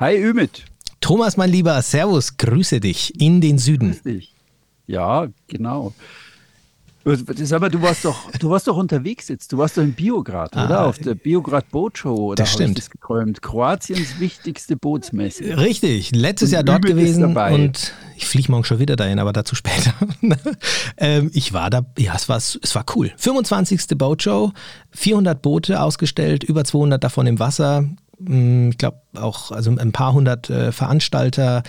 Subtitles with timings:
[0.00, 0.64] Hi Ümit.
[1.00, 3.90] Thomas, mein Lieber, Servus, grüße dich in den Süden.
[3.90, 4.32] Grüß dich.
[4.86, 5.92] Ja, genau.
[7.04, 9.52] Sag mal, du warst doch, du warst doch unterwegs jetzt.
[9.52, 10.86] Du warst doch in Biograd, ah, oder?
[10.86, 12.36] Auf der Biograd Bootshow, oder?
[12.36, 12.78] Das stimmt.
[12.78, 13.42] Das geträumt?
[13.42, 15.58] Kroatiens wichtigste Bootsmesse.
[15.58, 19.56] Richtig, letztes und Jahr dort gewesen und ich fliege morgen schon wieder dahin, aber dazu
[19.56, 19.94] später.
[20.96, 23.10] ähm, ich war da, ja, es war, es war cool.
[23.16, 23.98] 25.
[23.98, 24.52] Boatshow,
[24.92, 27.88] 400 Boote ausgestellt, über 200 davon im Wasser,
[28.20, 31.62] ich glaube auch, also ein paar hundert äh, Veranstalter.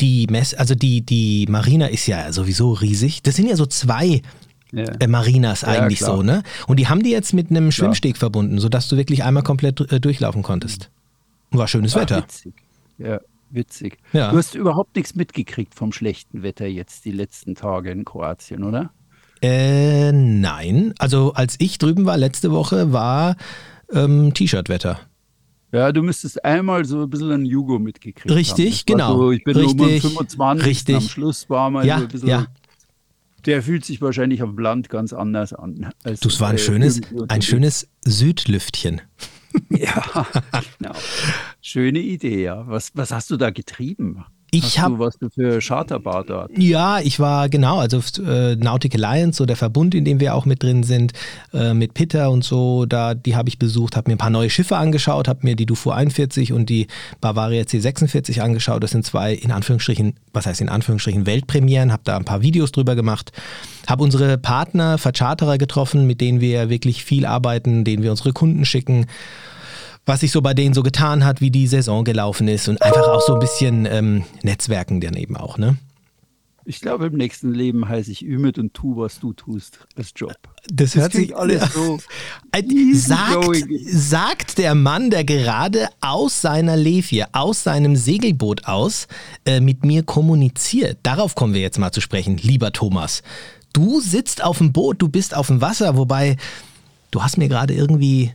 [0.00, 3.22] Die Mess, also die, die Marina ist ja sowieso riesig.
[3.22, 4.22] Das sind ja so zwei
[4.72, 4.84] ja.
[4.84, 6.42] Äh, Marinas eigentlich ja, so, ne?
[6.66, 8.20] Und die haben die jetzt mit einem Schwimmsteg klar.
[8.20, 10.90] verbunden, sodass du wirklich einmal komplett äh, durchlaufen konntest.
[11.50, 12.22] War schönes Ach, Wetter.
[12.22, 12.54] Witzig.
[12.98, 13.98] Ja, witzig.
[14.12, 14.30] Ja.
[14.30, 18.90] Du hast überhaupt nichts mitgekriegt vom schlechten Wetter jetzt die letzten Tage in Kroatien, oder?
[19.42, 20.94] Äh, nein.
[20.98, 23.36] Also als ich drüben war letzte Woche, war
[23.92, 25.00] ähm, T-Shirt-Wetter.
[25.72, 28.86] Ja, du müsstest einmal so ein bisschen ein Jugo mitgekriegt Richtig, haben.
[28.86, 29.16] genau.
[29.16, 30.96] So, ich bin Richtig, Nummer 25, richtig.
[30.96, 32.28] am Schluss war mal ja, so ein bisschen.
[32.28, 32.46] Ja.
[33.46, 35.90] Der fühlt sich wahrscheinlich auf dem Land ganz anders an.
[36.04, 39.00] Als, du, es war ein, äh, schönes, ein schönes Südlüftchen.
[39.68, 40.26] Ja,
[40.78, 40.94] genau.
[41.60, 42.66] Schöne Idee, ja.
[42.68, 44.24] Was, was hast du da getrieben?
[44.54, 44.98] Ich habe.
[44.98, 46.50] Was du für Charterbar dort?
[46.58, 50.44] Ja, ich war genau, also äh, Nautic Alliance, so der Verbund, in dem wir auch
[50.44, 51.14] mit drin sind,
[51.54, 54.50] äh, mit Pitter und so, da, die habe ich besucht, habe mir ein paar neue
[54.50, 56.86] Schiffe angeschaut, habe mir die Dufu 41 und die
[57.22, 58.82] Bavaria C46 angeschaut.
[58.82, 62.72] Das sind zwei, in Anführungsstrichen, was heißt in Anführungsstrichen, Weltpremieren, habe da ein paar Videos
[62.72, 63.32] drüber gemacht,
[63.86, 68.66] habe unsere Partner, Vercharterer getroffen, mit denen wir wirklich viel arbeiten, denen wir unsere Kunden
[68.66, 69.06] schicken
[70.06, 73.08] was sich so bei denen so getan hat, wie die Saison gelaufen ist und einfach
[73.08, 75.76] auch so ein bisschen ähm, Netzwerken daneben auch, ne?
[76.64, 80.36] Ich glaube, im nächsten Leben heiße ich Ümit und tu, was du tust als Job.
[80.68, 81.98] Das, das hört sich alles so.
[82.94, 89.08] sagt, sagt der Mann, der gerade aus seiner Levie, aus seinem Segelboot aus,
[89.44, 90.98] äh, mit mir kommuniziert.
[91.02, 93.24] Darauf kommen wir jetzt mal zu sprechen, lieber Thomas.
[93.72, 96.36] Du sitzt auf dem Boot, du bist auf dem Wasser, wobei
[97.10, 98.32] du hast mir gerade irgendwie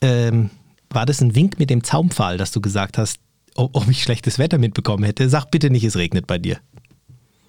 [0.00, 0.48] ähm,
[0.94, 3.18] war das ein Wink mit dem Zaunpfahl, dass du gesagt hast,
[3.54, 5.28] ob ich schlechtes Wetter mitbekommen hätte?
[5.28, 6.58] Sag bitte nicht, es regnet bei dir.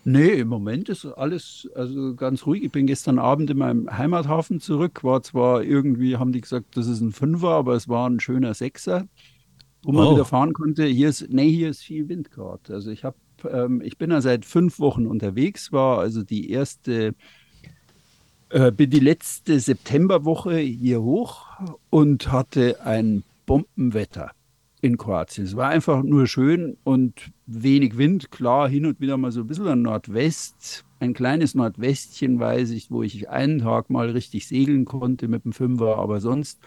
[0.07, 2.63] Nee, im Moment ist alles also ganz ruhig.
[2.63, 5.03] Ich bin gestern Abend in meinem Heimathafen zurück.
[5.03, 8.53] War zwar irgendwie, haben die gesagt, das ist ein Fünfer, aber es war ein schöner
[8.53, 9.07] Sechser,
[9.81, 10.13] wo man oh.
[10.13, 10.85] wieder fahren konnte.
[10.85, 12.71] Hier ist, nee, hier ist viel Wind gerade.
[12.71, 13.17] Also ich habe,
[13.49, 17.15] ähm, ich bin ja seit fünf Wochen unterwegs, war also die erste
[18.49, 21.47] äh, bin die letzte Septemberwoche hier hoch
[21.89, 24.31] und hatte ein Bombenwetter
[24.81, 25.45] in Kroatien.
[25.45, 29.47] Es war einfach nur schön und wenig Wind, klar, hin und wieder mal so ein
[29.47, 34.85] bisschen an Nordwest, ein kleines Nordwestchen weiß ich, wo ich einen Tag mal richtig segeln
[34.85, 36.59] konnte mit dem Fünfer, aber sonst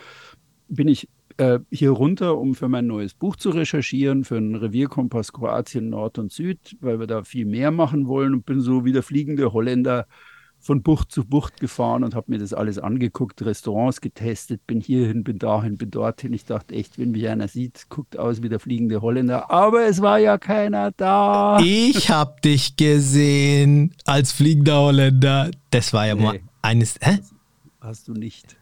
[0.69, 5.33] bin ich äh, hier runter, um für mein neues Buch zu recherchieren, für einen Revierkompass
[5.33, 8.93] Kroatien Nord und Süd, weil wir da viel mehr machen wollen und bin so wie
[8.93, 10.07] der fliegende Holländer
[10.61, 15.25] von Bucht zu Bucht gefahren und habe mir das alles angeguckt, Restaurants getestet, bin hierhin,
[15.25, 16.33] bin dahin, bin dorthin.
[16.33, 19.51] Ich dachte echt, wenn mich einer sieht, guckt aus wie der fliegende Holländer.
[19.51, 21.59] Aber es war ja keiner da.
[21.63, 25.51] Ich habe dich gesehen als fliegender Holländer.
[25.71, 26.23] Das war ja nee.
[26.23, 26.97] mal eines.
[27.01, 27.19] Hä?
[27.81, 28.57] Hast du nicht.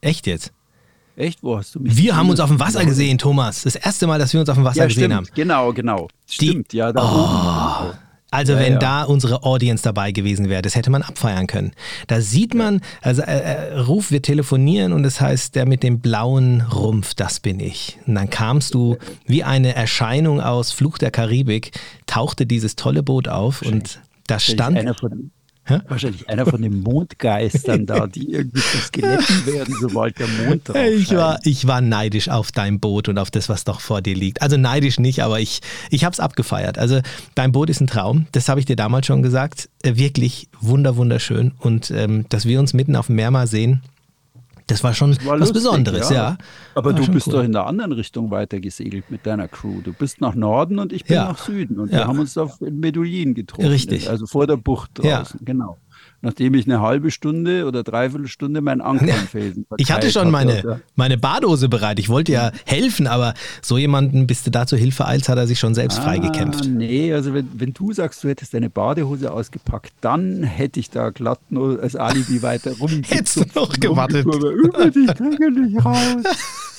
[0.00, 0.52] Echt jetzt?
[1.16, 1.42] Echt?
[1.42, 1.96] Wo hast du mich?
[1.96, 3.62] Wir haben uns auf dem Wasser gesehen, Thomas.
[3.62, 5.14] Das erste Mal, dass wir uns auf dem Wasser ja, gesehen stimmt.
[5.14, 5.28] haben.
[5.34, 6.08] Genau, genau.
[6.26, 7.84] Stimmt, Die, ja, da oh.
[7.84, 7.98] oben.
[8.32, 8.78] Also ja, wenn ja.
[8.78, 11.72] da unsere Audience dabei gewesen wäre, das hätte man abfeiern können.
[12.06, 15.82] Da sieht man, also äh, äh, Ruf, wir telefonieren und es das heißt, der mit
[15.82, 17.98] dem blauen Rumpf, das bin ich.
[18.06, 21.72] Und dann kamst du wie eine Erscheinung aus Fluch der Karibik,
[22.06, 24.78] tauchte dieses tolle Boot auf und da stand...
[24.78, 25.30] Einer von,
[25.64, 25.78] Hä?
[25.88, 30.76] Wahrscheinlich einer von den Mondgeistern da, die irgendwie zu Skeletten werden, sobald der Mond drauf
[30.76, 34.16] ich war, ich war neidisch auf dein Boot und auf das, was doch vor dir
[34.16, 34.42] liegt.
[34.42, 36.78] Also neidisch nicht, aber ich, ich habe es abgefeiert.
[36.78, 37.00] Also
[37.36, 39.68] dein Boot ist ein Traum, das habe ich dir damals schon gesagt.
[39.82, 41.52] Äh, wirklich wunder, wunderschön.
[41.60, 43.82] Und ähm, dass wir uns mitten auf dem Meer mal sehen,
[44.66, 46.16] das war schon das war was lustig, Besonderes, ja.
[46.16, 46.38] ja.
[46.74, 47.34] Aber du bist cool.
[47.34, 49.80] doch in der anderen Richtung weiter gesegelt mit deiner Crew.
[49.82, 51.28] Du bist nach Norden und ich bin ja.
[51.28, 51.78] nach Süden.
[51.78, 51.98] Und ja.
[51.98, 53.66] wir haben uns auf in Medellin getroffen.
[53.66, 54.08] Richtig.
[54.08, 55.78] Also vor der Bucht draußen, genau
[56.22, 60.30] nachdem ich eine halbe Stunde oder dreiviertel Stunde meinen Anker im Felsen Ich hatte schon
[60.30, 60.82] meine, hatte.
[60.94, 61.98] meine Badehose bereit.
[61.98, 65.46] Ich wollte ja helfen, aber so jemanden, bis du da zur Hilfe eilst, hat er
[65.46, 66.64] sich schon selbst ah, freigekämpft.
[66.66, 71.10] Nee, also wenn, wenn du sagst, du hättest deine Badehose ausgepackt, dann hätte ich da
[71.10, 73.02] glatt nur als Alibi weiter rum.
[73.06, 74.24] Hättest du noch gewartet.
[74.24, 76.22] Über dich raus.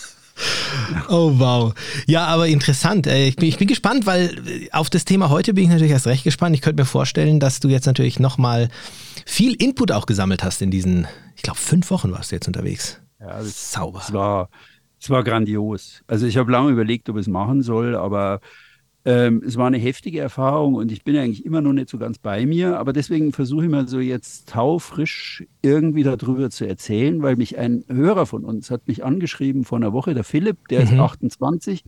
[1.09, 1.73] Oh wow.
[2.07, 3.07] Ja, aber interessant.
[3.07, 6.07] Äh, ich bin, ich bin gespannt, weil auf das Thema heute bin ich natürlich erst
[6.07, 6.55] recht gespannt.
[6.55, 8.69] Ich könnte mir vorstellen, dass du jetzt natürlich nochmal
[9.25, 12.99] viel Input auch gesammelt hast in diesen, ich glaube, fünf Wochen warst du jetzt unterwegs.
[13.19, 13.99] Ja, das, Sauber.
[13.99, 14.49] Das war,
[14.99, 16.01] Es war grandios.
[16.07, 18.39] Also ich habe lange überlegt, ob ich es machen soll, aber
[19.05, 22.19] ähm, es war eine heftige Erfahrung und ich bin eigentlich immer noch nicht so ganz
[22.19, 22.79] bei mir.
[22.79, 27.83] Aber deswegen versuche ich mal so jetzt taufrisch irgendwie darüber zu erzählen, weil mich ein
[27.89, 30.93] Hörer von uns hat mich angeschrieben vor einer Woche, der Philipp, der mhm.
[30.93, 31.83] ist 28.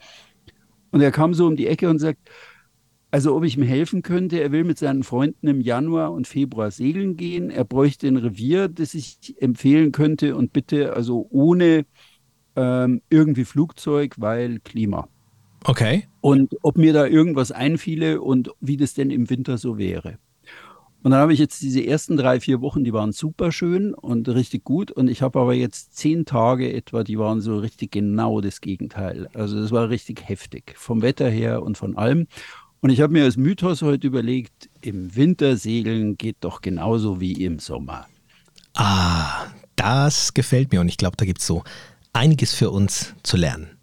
[0.91, 2.29] Und er kam so um die Ecke und sagt,
[3.11, 6.69] also ob ich ihm helfen könnte, er will mit seinen Freunden im Januar und Februar
[6.69, 7.49] segeln gehen.
[7.49, 11.85] Er bräuchte ein Revier, das ich empfehlen könnte und bitte also ohne
[12.57, 15.07] ähm, irgendwie Flugzeug, weil Klima.
[15.65, 16.07] Okay.
[16.21, 20.19] Und ob mir da irgendwas einfiele und wie das denn im Winter so wäre.
[21.01, 24.27] Und dann habe ich jetzt diese ersten drei, vier Wochen, die waren super schön und
[24.27, 24.91] richtig gut.
[24.91, 29.27] Und ich habe aber jetzt zehn Tage etwa, die waren so richtig genau das Gegenteil.
[29.33, 32.27] Also das war richtig heftig, vom Wetter her und von allem.
[32.81, 37.33] Und ich habe mir als Mythos heute überlegt, im Winter segeln geht doch genauso wie
[37.33, 38.07] im Sommer.
[38.75, 39.45] Ah,
[39.75, 41.63] das gefällt mir und ich glaube, da gibt es so
[42.13, 43.74] einiges für uns zu lernen.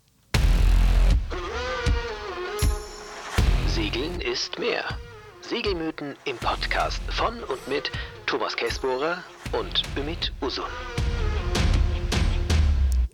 [4.32, 4.82] Ist mehr.
[5.42, 7.90] Segelmythen im Podcast von und mit
[8.24, 9.18] Thomas Käsbohrer
[9.52, 10.64] und Ümit Usun.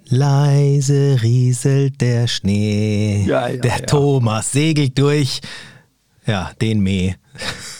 [0.05, 3.25] Leise rieselt der Schnee.
[3.27, 3.87] Ja, ja, der ja.
[3.87, 5.41] Thomas segelt durch.
[6.25, 7.15] Ja, den Meh.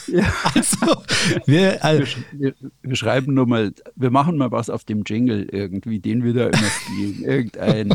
[0.09, 0.25] Ja.
[0.55, 1.03] Also,
[1.47, 6.01] wir, also wir, wir, schreiben nur mal, wir machen mal was auf dem Jingle irgendwie,
[6.01, 7.25] den wir da immer spielen.
[7.25, 7.95] Irgendein,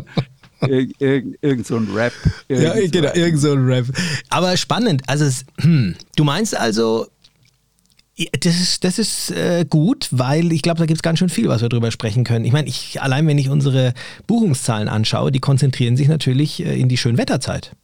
[0.67, 2.13] irgend, irgend, irgend so ein Rap.
[2.47, 3.85] Ja, genau, irgend so ein Rap.
[4.29, 5.03] Aber spannend.
[5.07, 5.25] Also,
[5.61, 7.07] hm, du meinst also,
[8.39, 11.47] das ist, das ist äh, gut, weil ich glaube, da gibt es ganz schön viel,
[11.47, 12.45] was wir drüber sprechen können.
[12.45, 13.93] Ich meine, ich, allein wenn ich unsere
[14.27, 17.75] Buchungszahlen anschaue, die konzentrieren sich natürlich äh, in die Schönwetterzeit.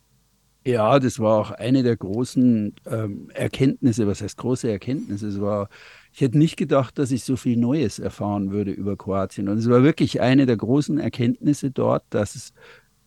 [0.66, 4.06] Ja, das war auch eine der großen ähm, Erkenntnisse.
[4.06, 5.28] Was heißt große Erkenntnisse?
[5.28, 5.70] Es war,
[6.12, 9.48] ich hätte nicht gedacht, dass ich so viel Neues erfahren würde über Kroatien.
[9.48, 12.54] Und es war wirklich eine der großen Erkenntnisse dort, dass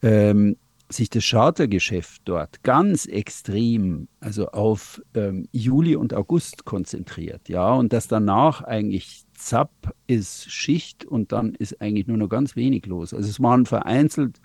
[0.03, 0.57] ähm,
[0.93, 7.93] sich das Chartergeschäft dort ganz extrem, also auf ähm, Juli und August konzentriert, ja, und
[7.93, 13.15] dass danach eigentlich zapp ist Schicht und dann ist eigentlich nur noch ganz wenig los.
[13.15, 14.41] Also es waren vereinzelt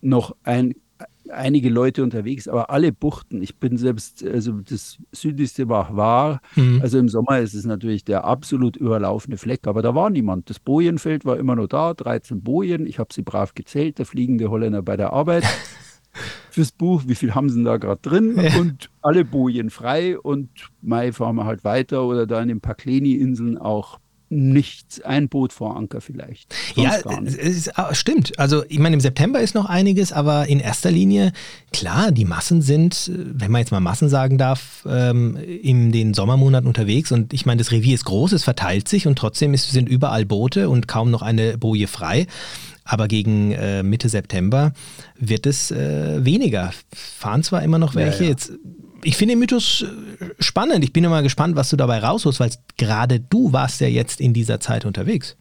[0.00, 0.74] noch ein
[1.32, 3.42] einige Leute unterwegs, aber alle Buchten.
[3.42, 6.40] Ich bin selbst, also das südlichste war war.
[6.56, 6.80] Mhm.
[6.82, 10.50] Also im Sommer ist es natürlich der absolut überlaufene Fleck, aber da war niemand.
[10.50, 12.86] Das Bojenfeld war immer noch da, 13 Bojen.
[12.86, 15.44] Ich habe sie brav gezählt, der fliegende Holländer bei der Arbeit.
[16.50, 18.36] Fürs Buch, wie viel haben sie da gerade drin?
[18.36, 18.58] Ja.
[18.58, 20.48] Und alle Bojen frei und
[20.82, 24.00] Mai fahren wir halt weiter oder da in den Pakleni-Inseln auch
[24.30, 26.54] nichts, ein Boot vor Anker vielleicht.
[26.76, 28.38] ja, es ist, ah, stimmt.
[28.38, 31.32] Also ich meine, im September ist noch einiges, aber in erster Linie,
[31.72, 36.68] klar, die Massen sind, wenn man jetzt mal Massen sagen darf, ähm, in den Sommermonaten
[36.68, 37.10] unterwegs.
[37.10, 40.24] Und ich meine, das Revier ist groß, es verteilt sich und trotzdem ist, sind überall
[40.24, 42.28] Boote und kaum noch eine Boje frei.
[42.84, 44.72] Aber gegen äh, Mitte September
[45.18, 46.72] wird es äh, weniger.
[46.92, 48.30] Fahren zwar immer noch welche, ja, ja.
[48.30, 48.52] jetzt
[49.02, 50.84] ich finde den Mythos äh, spannend.
[50.84, 54.32] Ich bin immer gespannt, was du dabei rausholst, weil gerade du warst ja jetzt in
[54.32, 55.36] dieser Zeit unterwegs.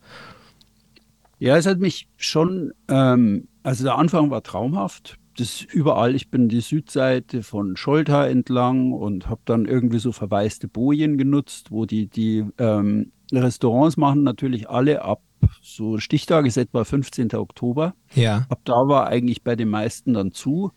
[1.39, 5.17] Ja, es hat mich schon, ähm, also der Anfang war traumhaft.
[5.37, 10.67] Das überall, ich bin die Südseite von Scholta entlang und habe dann irgendwie so verwaiste
[10.67, 15.21] Bojen genutzt, wo die, die ähm, Restaurants machen natürlich alle ab.
[15.61, 17.33] So Stichtag ist etwa 15.
[17.35, 17.93] Oktober.
[18.15, 18.45] Ja.
[18.49, 20.73] Ab da war eigentlich bei den meisten dann zu.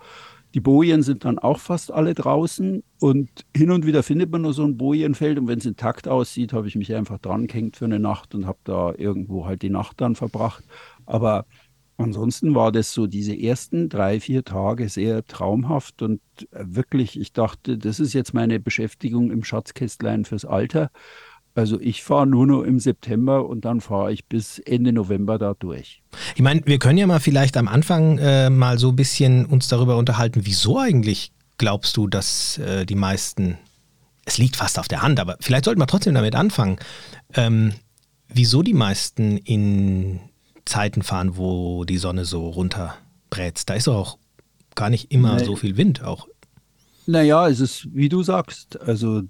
[0.55, 4.53] Die Bojen sind dann auch fast alle draußen und hin und wieder findet man nur
[4.53, 7.87] so ein Bojenfeld und wenn es intakt aussieht, habe ich mich einfach dran gehängt für
[7.87, 10.65] eine Nacht und habe da irgendwo halt die Nacht dann verbracht.
[11.07, 11.47] Aber
[11.97, 17.79] ansonsten war das so diese ersten drei, vier Tage sehr traumhaft und wirklich, ich dachte,
[17.79, 20.91] das ist jetzt meine Beschäftigung im Schatzkästlein fürs Alter.
[21.55, 25.55] Also ich fahre nur noch im September und dann fahre ich bis Ende November da
[25.55, 26.03] durch.
[26.35, 29.69] Ich meine, wir können ja mal vielleicht am Anfang äh, mal so ein bisschen uns
[29.69, 33.59] darüber unterhalten, wieso eigentlich glaubst du, dass äh, die meisten,
[34.25, 36.79] es liegt fast auf der Hand, aber vielleicht sollten wir trotzdem damit anfangen,
[37.35, 37.75] ähm,
[38.29, 40.21] wieso die meisten in
[40.65, 43.63] Zeiten fahren, wo die Sonne so runterbrät.
[43.67, 44.19] Da ist doch auch
[44.75, 45.45] gar nicht immer nee.
[45.45, 46.29] so viel Wind, auch
[47.07, 49.23] naja, es ist, wie du sagst, also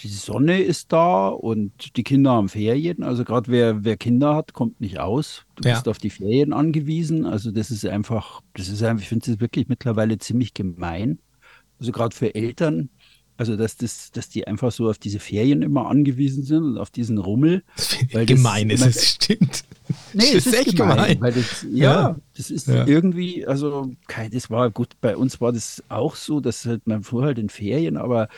[0.00, 3.02] die Sonne ist da und die Kinder haben Ferien.
[3.02, 5.44] Also gerade wer, wer Kinder hat, kommt nicht aus.
[5.56, 5.74] Du ja.
[5.74, 7.26] bist auf die Ferien angewiesen.
[7.26, 11.18] Also das ist einfach, das ist einfach, ich finde es wirklich mittlerweile ziemlich gemein.
[11.78, 12.90] Also gerade für Eltern,
[13.40, 16.90] also, dass, das, dass die einfach so auf diese Ferien immer angewiesen sind und auf
[16.90, 17.62] diesen Rummel.
[18.12, 19.64] Weil gemein ist es, stimmt.
[20.12, 21.14] Nee, das es ist echt gemein.
[21.14, 21.34] gemein.
[21.34, 22.86] Das, ja, ja, das ist ja.
[22.86, 23.92] irgendwie, also,
[24.30, 27.48] das war gut, bei uns war das auch so, dass halt man fuhr halt in
[27.48, 28.28] Ferien, aber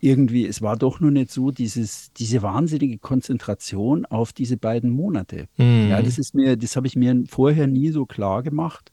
[0.00, 5.46] irgendwie, es war doch nur nicht so dieses, diese wahnsinnige Konzentration auf diese beiden Monate.
[5.58, 5.90] Mhm.
[5.90, 8.92] Ja, das ist mir, das habe ich mir vorher nie so klar gemacht.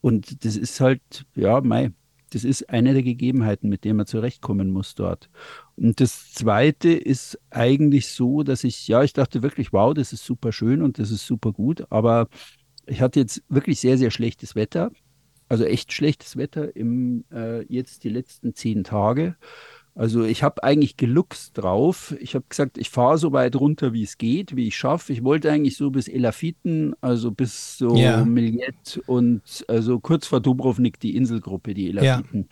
[0.00, 1.02] Und das ist halt,
[1.34, 1.92] ja, Mai,
[2.30, 5.30] das ist eine der Gegebenheiten, mit denen man zurechtkommen muss dort.
[5.76, 10.24] Und das Zweite ist eigentlich so, dass ich, ja, ich dachte wirklich, wow, das ist
[10.24, 12.28] super schön und das ist super gut, aber
[12.86, 14.90] ich hatte jetzt wirklich sehr, sehr schlechtes Wetter,
[15.48, 19.36] also echt schlechtes Wetter im äh, jetzt die letzten zehn Tage.
[19.98, 22.14] Also ich habe eigentlich geluchst drauf.
[22.20, 25.10] Ich habe gesagt, ich fahre so weit runter, wie es geht, wie ich schaffe.
[25.14, 28.22] Ich wollte eigentlich so bis Elafiten, also bis so Ja.
[28.22, 32.02] Millet und also kurz vor Dubrovnik die Inselgruppe, die Ja.
[32.18, 32.48] Elafiten.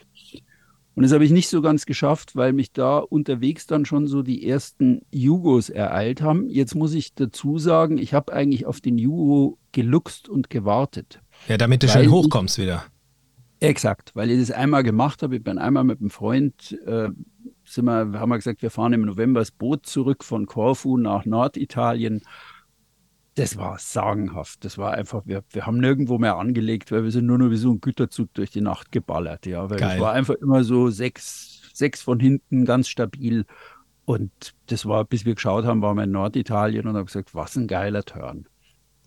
[0.97, 4.23] Und das habe ich nicht so ganz geschafft, weil mich da unterwegs dann schon so
[4.23, 6.49] die ersten Jugos ereilt haben.
[6.49, 11.21] Jetzt muss ich dazu sagen, ich habe eigentlich auf den Jugo geluchst und gewartet.
[11.49, 12.85] Ja, damit du schön hochkommst wieder.
[13.61, 15.37] Exakt, weil ich das einmal gemacht habe.
[15.37, 17.09] Ich bin einmal mit einem Freund, äh,
[17.65, 21.25] sind wir, haben wir gesagt, wir fahren im November das Boot zurück von Korfu nach
[21.25, 22.23] Norditalien.
[23.37, 24.65] Das war sagenhaft.
[24.65, 27.57] Das war einfach, wir, wir haben nirgendwo mehr angelegt, weil wir sind nur noch wie
[27.57, 29.47] so ein Güterzug durch die Nacht geballert.
[29.47, 29.97] Ja, weil Geil.
[29.97, 33.45] es war einfach immer so sechs, sechs von hinten, ganz stabil.
[34.05, 34.31] Und
[34.67, 37.67] das war, bis wir geschaut haben, waren wir in Norditalien und haben gesagt, was ein
[37.67, 38.47] geiler Turn.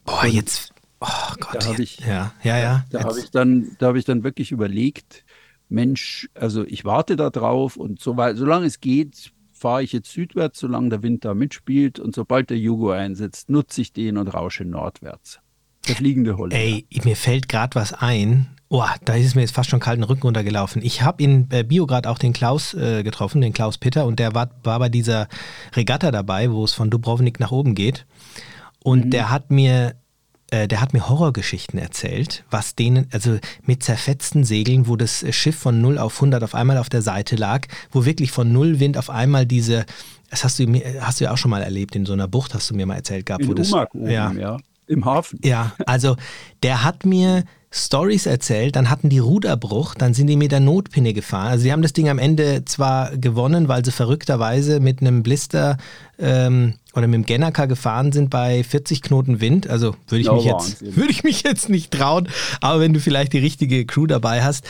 [0.03, 0.73] Boah, jetzt.
[0.99, 1.05] Oh
[1.39, 1.55] Gott.
[1.55, 2.85] Da hab jetzt- ich- ja, ja, ja.
[2.89, 5.23] Da habe ich dann, da habe ich dann wirklich überlegt,
[5.69, 10.11] Mensch, also ich warte da drauf und so weit, solange es geht, fahre ich jetzt
[10.11, 14.27] südwärts, solange der Wind da mitspielt und sobald der Jugo einsetzt, nutze ich den und
[14.27, 15.39] rausche nordwärts.
[15.87, 16.57] Der fliegende Holländer.
[16.57, 18.47] Ey, mir fällt gerade was ein.
[18.69, 20.81] Oh, da ist es mir jetzt fast schon kalten Rücken runtergelaufen.
[20.83, 24.35] Ich habe in äh, Biograd auch den Klaus äh, getroffen, den Klaus Pitter, und der
[24.35, 25.29] war, war bei dieser
[25.73, 28.05] Regatta dabei, wo es von Dubrovnik nach oben geht.
[28.83, 29.95] Und der hat mir,
[30.51, 35.57] äh, der hat mir Horrorgeschichten erzählt, was denen, also mit zerfetzten Segeln, wo das Schiff
[35.57, 38.97] von 0 auf 100 auf einmal auf der Seite lag, wo wirklich von null Wind
[38.97, 39.85] auf einmal diese,
[40.29, 42.53] das hast du, mir- hast du ja auch schon mal erlebt, in so einer Bucht
[42.53, 43.43] hast du mir mal erzählt gehabt.
[43.43, 44.57] In wo das, oben, ja, ja.
[44.87, 45.39] Im Hafen.
[45.43, 46.15] ja, also
[46.63, 51.13] der hat mir Stories erzählt, dann hatten die Ruderbruch, dann sind die mit der Notpinne
[51.13, 51.47] gefahren.
[51.47, 55.77] Also sie haben das Ding am Ende zwar gewonnen, weil sie verrückterweise mit einem Blister
[56.17, 59.69] ähm, oder mit dem Gennaker gefahren sind bei 40 Knoten Wind.
[59.69, 62.29] Also würde ich Ja, mich jetzt würde ich mich jetzt nicht trauen,
[62.61, 64.65] aber wenn du vielleicht die richtige Crew dabei hast.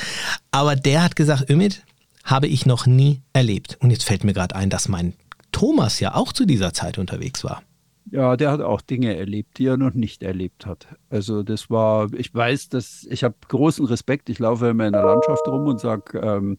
[0.51, 1.83] Aber der hat gesagt, Ümit,
[2.23, 3.77] habe ich noch nie erlebt.
[3.79, 5.13] Und jetzt fällt mir gerade ein, dass mein
[5.51, 7.61] Thomas ja auch zu dieser Zeit unterwegs war.
[8.09, 10.87] Ja, der hat auch Dinge erlebt, die er noch nicht erlebt hat.
[11.09, 14.29] Also das war, ich weiß, dass ich habe großen Respekt.
[14.29, 16.57] Ich laufe immer in der Landschaft rum und sage, ähm,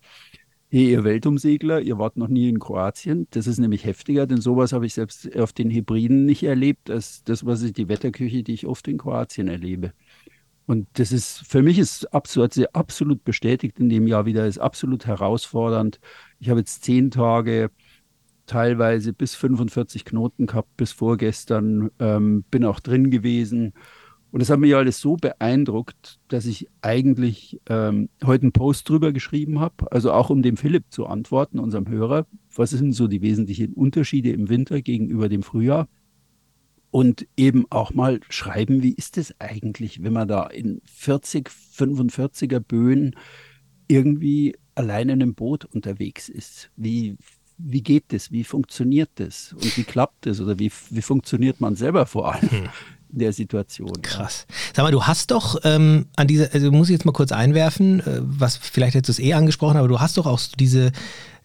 [0.70, 3.26] hey, ihr Weltumsegler, ihr wart noch nie in Kroatien.
[3.30, 7.24] Das ist nämlich heftiger, denn sowas habe ich selbst auf den Hebriden nicht erlebt, als
[7.24, 9.92] das, was ich die Wetterküche, die ich oft in Kroatien erlebe.
[10.66, 15.06] Und das ist, für mich ist absolut, absolut bestätigt in dem Jahr wieder, ist absolut
[15.06, 15.98] herausfordernd.
[16.40, 17.70] Ich habe jetzt zehn Tage
[18.48, 23.74] teilweise bis 45 Knoten gehabt bis vorgestern, ähm, bin auch drin gewesen.
[24.30, 29.12] Und das hat mich alles so beeindruckt, dass ich eigentlich ähm, heute einen Post drüber
[29.12, 32.26] geschrieben habe, also auch um dem Philipp zu antworten, unserem Hörer.
[32.54, 35.88] Was sind so die wesentlichen Unterschiede im Winter gegenüber dem Frühjahr?
[36.90, 42.60] Und eben auch mal schreiben, wie ist es eigentlich, wenn man da in 40, 45er
[42.60, 43.14] Böen
[43.88, 46.70] irgendwie allein in einem Boot unterwegs ist?
[46.76, 47.16] Wie,
[47.58, 48.30] wie geht das?
[48.32, 49.52] Wie funktioniert das?
[49.52, 50.40] Und wie klappt das?
[50.40, 52.48] Oder wie, wie funktioniert man selber vor allem
[53.12, 53.92] in der Situation?
[53.96, 54.00] ja?
[54.02, 54.46] Krass.
[54.74, 58.00] Sag mal, du hast doch ähm, an dieser, also muss ich jetzt mal kurz einwerfen,
[58.00, 60.92] äh, was vielleicht hättest du es eh angesprochen, aber du hast doch auch so diese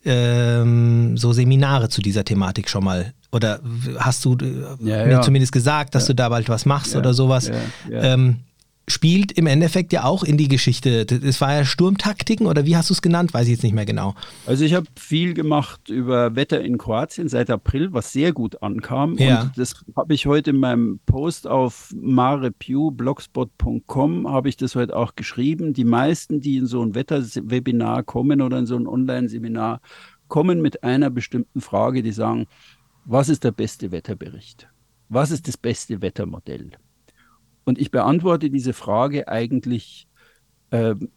[0.05, 3.13] ähm, so Seminare zu dieser Thematik schon mal.
[3.31, 3.59] Oder
[3.97, 4.45] hast du äh,
[4.81, 5.21] Ja, mir ja.
[5.21, 7.47] zumindest gesagt, dass du da bald was machst Ja, oder sowas?
[7.47, 7.55] ja,
[7.89, 8.03] ja.
[8.13, 8.37] Ähm,
[8.87, 11.05] spielt im Endeffekt ja auch in die Geschichte.
[11.05, 13.33] Das war ja Sturmtaktiken oder wie hast du es genannt?
[13.33, 14.13] Weiß ich jetzt nicht mehr genau.
[14.45, 19.17] Also ich habe viel gemacht über Wetter in Kroatien seit April, was sehr gut ankam.
[19.17, 19.43] Ja.
[19.43, 25.15] Und das habe ich heute in meinem Post auf marepew.blogspot.com habe ich das heute auch
[25.15, 25.73] geschrieben.
[25.73, 29.79] Die meisten, die in so ein Wetterwebinar kommen oder in so ein Online-Seminar,
[30.27, 32.47] kommen mit einer bestimmten Frage, die sagen,
[33.05, 34.67] was ist der beste Wetterbericht?
[35.09, 36.71] Was ist das beste Wettermodell?
[37.65, 40.07] Und ich beantworte diese Frage eigentlich
[40.71, 41.09] ähm,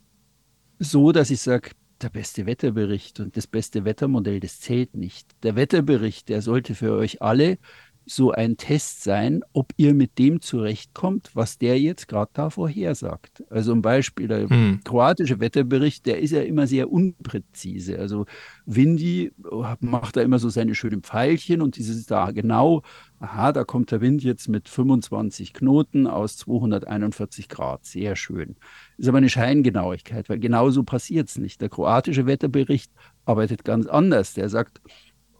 [0.78, 1.70] so, dass ich sage,
[2.02, 5.30] der beste Wetterbericht und das beste Wettermodell, das zählt nicht.
[5.42, 7.58] Der Wetterbericht, der sollte für euch alle
[8.06, 13.42] so ein Test sein, ob ihr mit dem zurechtkommt, was der jetzt gerade da vorhersagt.
[13.50, 14.80] Also ein Beispiel, der Hm.
[14.84, 17.98] kroatische Wetterbericht, der ist ja immer sehr unpräzise.
[17.98, 18.26] Also
[18.64, 19.32] Windy
[19.80, 22.82] macht da immer so seine schönen Pfeilchen und dieses da genau,
[23.18, 27.84] aha, da kommt der Wind jetzt mit 25 Knoten aus 241 Grad.
[27.84, 28.56] Sehr schön.
[28.98, 31.60] Ist aber eine Scheingenauigkeit, weil genauso passiert es nicht.
[31.60, 32.92] Der kroatische Wetterbericht
[33.25, 34.34] arbeitet ganz anders.
[34.34, 34.80] Der sagt,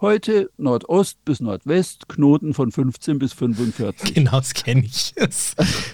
[0.01, 4.15] heute Nordost bis Nordwest, Knoten von 15 bis 45.
[4.15, 5.15] Genau, das kenne ich.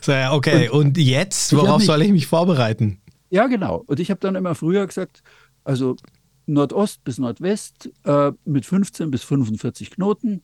[0.00, 2.98] so, ja, okay, und jetzt, Ich hab worauf mich- soll ich mich vorbereiten?
[3.30, 3.82] Ja, genau.
[3.86, 5.22] Und ich habe dann immer früher gesagt,
[5.64, 5.96] also
[6.46, 10.42] Nordost bis Nordwest äh, mit 15 bis 45 Knoten.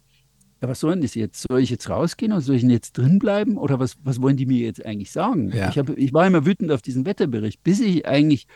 [0.63, 1.45] Ja, was soll denn das jetzt?
[1.49, 3.59] Soll ich jetzt rausgehen oder soll ich denn jetzt drin bleiben?
[3.59, 5.53] Oder was, was wollen die mir jetzt eigentlich sagen?
[5.53, 5.69] Ja.
[5.69, 8.47] Ich, hab, ich war immer wütend auf diesen Wetterbericht, bis ich eigentlich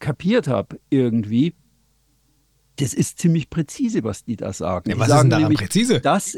[0.00, 1.54] kapiert habe, irgendwie,
[2.78, 4.90] das ist ziemlich präzise, was die da sagen.
[4.90, 6.00] Ja, Die was ist sagen denn daran präzise?
[6.00, 6.36] Das,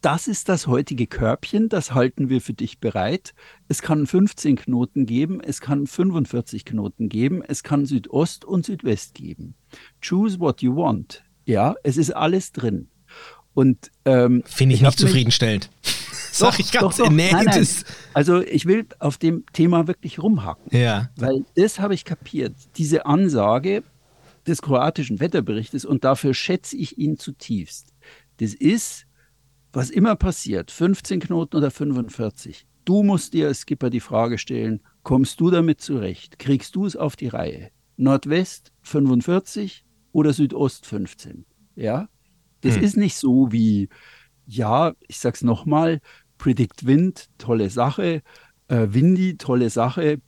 [0.00, 3.34] das ist das heutige Körbchen, das halten wir für dich bereit.
[3.68, 9.14] Es kann 15 Knoten geben, es kann 45 Knoten geben, es kann Südost und Südwest
[9.14, 9.54] geben.
[10.00, 11.22] Choose what you want.
[11.46, 12.88] Ja, es ist alles drin.
[13.54, 15.70] Und ähm, Finde ich, hab nicht zufriedenstellend.
[16.32, 17.10] Sag ich ganz doch, doch.
[17.12, 17.66] nee, Nein, nein.
[18.14, 20.76] Also ich will auf dem Thema wirklich rumhacken.
[20.76, 21.10] Ja.
[21.16, 22.54] Weil das habe ich kapiert.
[22.76, 23.82] Diese Ansage
[24.46, 27.92] des kroatischen Wetterberichtes, und dafür schätze ich ihn zutiefst.
[28.38, 29.06] Das ist,
[29.72, 32.66] was immer passiert, 15 Knoten oder 45.
[32.84, 36.38] Du musst dir als Skipper die Frage stellen, kommst du damit zurecht?
[36.38, 37.70] Kriegst du es auf die Reihe?
[37.96, 41.46] Nordwest 45 oder Südost 15?
[41.76, 42.08] Ja?
[42.60, 42.82] Das Hm.
[42.82, 43.88] ist nicht so wie,
[44.46, 46.00] ja, ich sag's nochmal,
[46.38, 48.22] Predict Wind, tolle Sache,
[48.68, 50.20] äh, Windy, tolle Sache.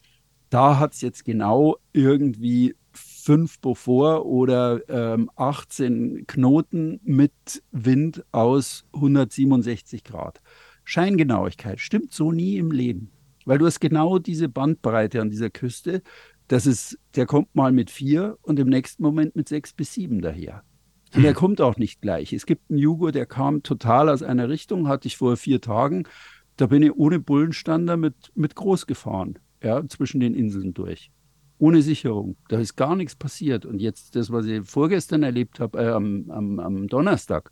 [0.50, 2.76] Da hat es jetzt genau irgendwie
[3.24, 10.42] fünf Beaufort oder ähm, 18 Knoten mit Wind aus 167 Grad.
[10.84, 13.10] Scheingenauigkeit stimmt so nie im Leben,
[13.46, 16.02] weil du hast genau diese Bandbreite an dieser Küste.
[16.48, 20.20] Das ist, der kommt mal mit vier und im nächsten Moment mit sechs bis sieben
[20.20, 20.62] daher.
[21.14, 22.34] Und er kommt auch nicht gleich.
[22.34, 26.06] Es gibt einen Jugo, der kam total aus einer Richtung, hatte ich vor vier Tagen.
[26.58, 31.10] Da bin ich ohne Bullenstander mit, mit groß gefahren, ja, zwischen den Inseln durch.
[31.64, 32.36] Ohne Sicherung.
[32.48, 33.64] Da ist gar nichts passiert.
[33.64, 37.50] Und jetzt das, was ich vorgestern erlebt habe, äh, am, am, am Donnerstag,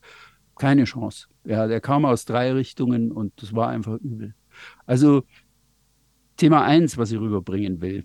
[0.58, 1.28] keine Chance.
[1.44, 4.34] Ja, der kam aus drei Richtungen und das war einfach übel.
[4.84, 5.22] Also
[6.36, 8.04] Thema eins, was ich rüberbringen will,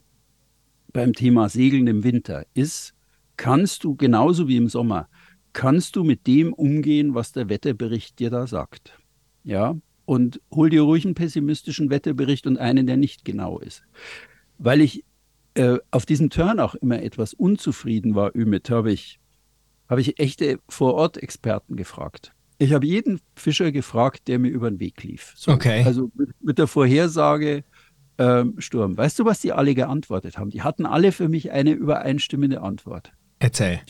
[0.93, 2.93] beim Thema Segeln im Winter, ist,
[3.35, 5.09] kannst du genauso wie im Sommer,
[5.51, 8.97] kannst du mit dem umgehen, was der Wetterbericht dir da sagt.
[9.43, 13.83] Ja, und hol dir ruhig einen pessimistischen Wetterbericht und einen, der nicht genau ist.
[14.57, 15.03] Weil ich
[15.57, 19.19] äh, auf diesem Turn auch immer etwas unzufrieden war, Ümit, habe ich,
[19.89, 22.33] habe ich echte Vor-Ort-Experten gefragt.
[22.59, 25.33] Ich habe jeden Fischer gefragt, der mir über den Weg lief.
[25.35, 25.83] So, Okay.
[25.83, 27.63] Also mit, mit der Vorhersage
[28.19, 28.97] ähm, Sturm.
[28.97, 30.49] Weißt du, was die alle geantwortet haben?
[30.49, 33.11] Die hatten alle für mich eine übereinstimmende Antwort.
[33.39, 33.81] Erzähl.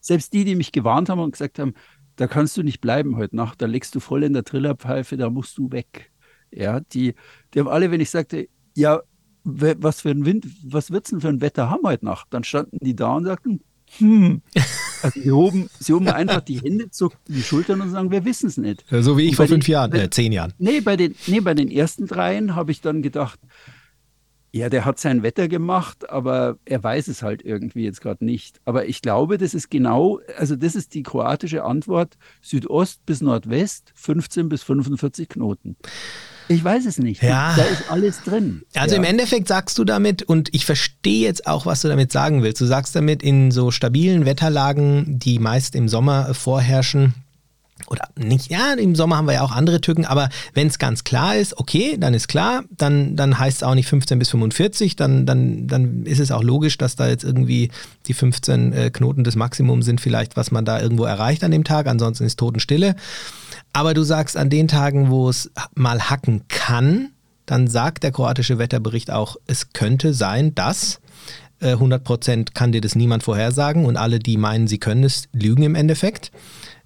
[0.00, 1.74] Selbst die, die mich gewarnt haben und gesagt haben,
[2.16, 5.28] da kannst du nicht bleiben heute Nacht, da legst du voll in der Trillerpfeife, da
[5.30, 6.10] musst du weg.
[6.52, 7.14] Ja, die,
[7.52, 9.02] die haben alle, wenn ich sagte, ja,
[9.48, 12.26] was für ein Wind, was wird's denn für ein Wetter haben heute Nacht?
[12.30, 13.60] Dann standen die da und sagten,
[13.98, 14.42] hm.
[15.02, 18.48] Also sie hoben, sie hoben einfach die Hände, zuckten die Schultern und sagen, wir wissen
[18.48, 18.84] es nicht.
[18.90, 20.54] So wie ich vor bei den- fünf Jahren, äh, zehn Jahren.
[20.58, 23.38] Nee, bei den, nee, bei den ersten dreien habe ich dann gedacht,
[24.52, 28.58] ja, der hat sein Wetter gemacht, aber er weiß es halt irgendwie jetzt gerade nicht.
[28.64, 33.92] Aber ich glaube, das ist genau, also das ist die kroatische Antwort, Südost bis Nordwest,
[33.94, 35.76] 15 bis 45 Knoten.
[36.48, 37.22] Ich weiß es nicht.
[37.22, 37.54] Ja.
[37.56, 38.62] Da ist alles drin.
[38.74, 39.00] Also ja.
[39.00, 42.60] im Endeffekt sagst du damit, und ich verstehe jetzt auch, was du damit sagen willst.
[42.60, 47.14] Du sagst damit, in so stabilen Wetterlagen, die meist im Sommer vorherrschen,
[47.88, 51.04] oder nicht, ja, im Sommer haben wir ja auch andere Tücken, aber wenn es ganz
[51.04, 54.96] klar ist, okay, dann ist klar, dann, dann heißt es auch nicht 15 bis 45,
[54.96, 57.70] dann, dann, dann ist es auch logisch, dass da jetzt irgendwie
[58.06, 61.64] die 15 äh, Knoten des Maximums sind, vielleicht, was man da irgendwo erreicht an dem
[61.64, 62.96] Tag, ansonsten ist Totenstille.
[63.76, 67.10] Aber du sagst, an den Tagen, wo es mal hacken kann,
[67.44, 70.98] dann sagt der kroatische Wetterbericht auch, es könnte sein, dass
[71.60, 75.62] äh, 100% kann dir das niemand vorhersagen und alle, die meinen, sie können es, lügen
[75.62, 76.32] im Endeffekt,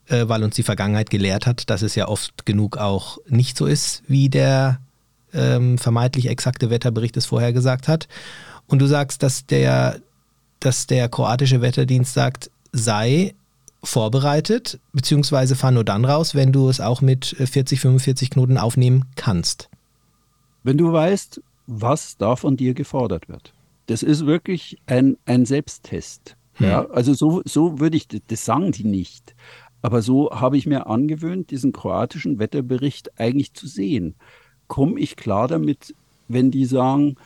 [0.08, 3.66] äh, weil uns die Vergangenheit gelehrt hat, dass es ja oft genug auch nicht so
[3.66, 4.80] ist, wie der
[5.32, 8.08] ähm, vermeintlich exakte Wetterbericht es vorhergesagt hat.
[8.66, 10.00] Und du sagst, dass der,
[10.58, 13.34] dass der kroatische Wetterdienst sagt, sei
[13.82, 18.58] vorbereitet, beziehungsweise fahr nur dann raus, wenn du es auch mit äh, 40, 45 Knoten
[18.58, 19.68] aufnehmen kannst.
[20.62, 23.54] Wenn du weißt, was da von dir gefordert wird.
[23.86, 26.36] Das ist wirklich ein, ein Selbsttest.
[26.58, 29.34] Ja, also so, so würde ich, das sagen die nicht.
[29.82, 34.14] Aber so habe ich mir angewöhnt, diesen kroatischen Wetterbericht eigentlich zu sehen.
[34.66, 35.94] Komme ich klar damit,
[36.28, 37.16] wenn die sagen,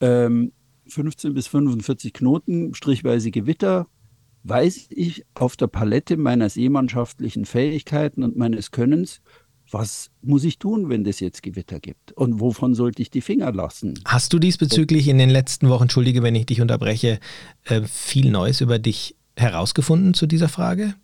[0.00, 0.52] ähm,
[0.88, 3.86] 15 bis 45 Knoten, strichweise Gewitter,
[4.44, 9.20] weiß ich auf der Palette meiner seemannschaftlichen Fähigkeiten und meines Könnens,
[9.70, 12.12] was muss ich tun, wenn es jetzt Gewitter gibt?
[12.12, 13.98] Und wovon sollte ich die Finger lassen?
[14.04, 17.18] Hast du diesbezüglich in den letzten Wochen, entschuldige, wenn ich dich unterbreche,
[17.64, 20.94] äh, viel Neues über dich herausgefunden zu dieser Frage?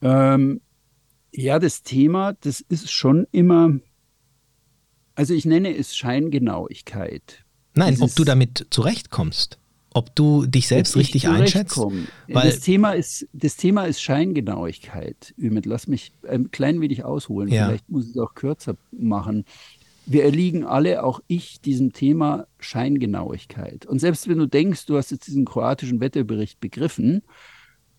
[0.00, 0.62] Ähm,
[1.32, 3.78] ja, das Thema, das ist schon immer,
[5.14, 7.44] also ich nenne es Scheingenauigkeit.
[7.74, 9.58] Nein, ob du damit zurechtkommst.
[9.92, 11.76] Ob du dich selbst richtig einschätzt.
[11.76, 11.98] Weil
[12.28, 15.34] das, Thema ist, das Thema ist Scheingenauigkeit.
[15.36, 17.48] Ümit, lass mich ein klein wenig ausholen.
[17.48, 17.66] Ja.
[17.66, 19.44] Vielleicht muss ich es auch kürzer machen.
[20.06, 23.84] Wir erliegen alle, auch ich, diesem Thema Scheingenauigkeit.
[23.86, 27.22] Und selbst wenn du denkst, du hast jetzt diesen kroatischen Wetterbericht begriffen,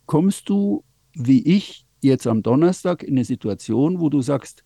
[0.05, 4.63] kommst du, wie ich, jetzt am Donnerstag in eine Situation, wo du sagst,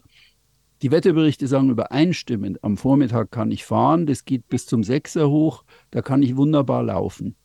[0.81, 5.63] die Wetterberichte sagen übereinstimmend, am Vormittag kann ich fahren, das geht bis zum Sechser hoch,
[5.91, 7.35] da kann ich wunderbar laufen.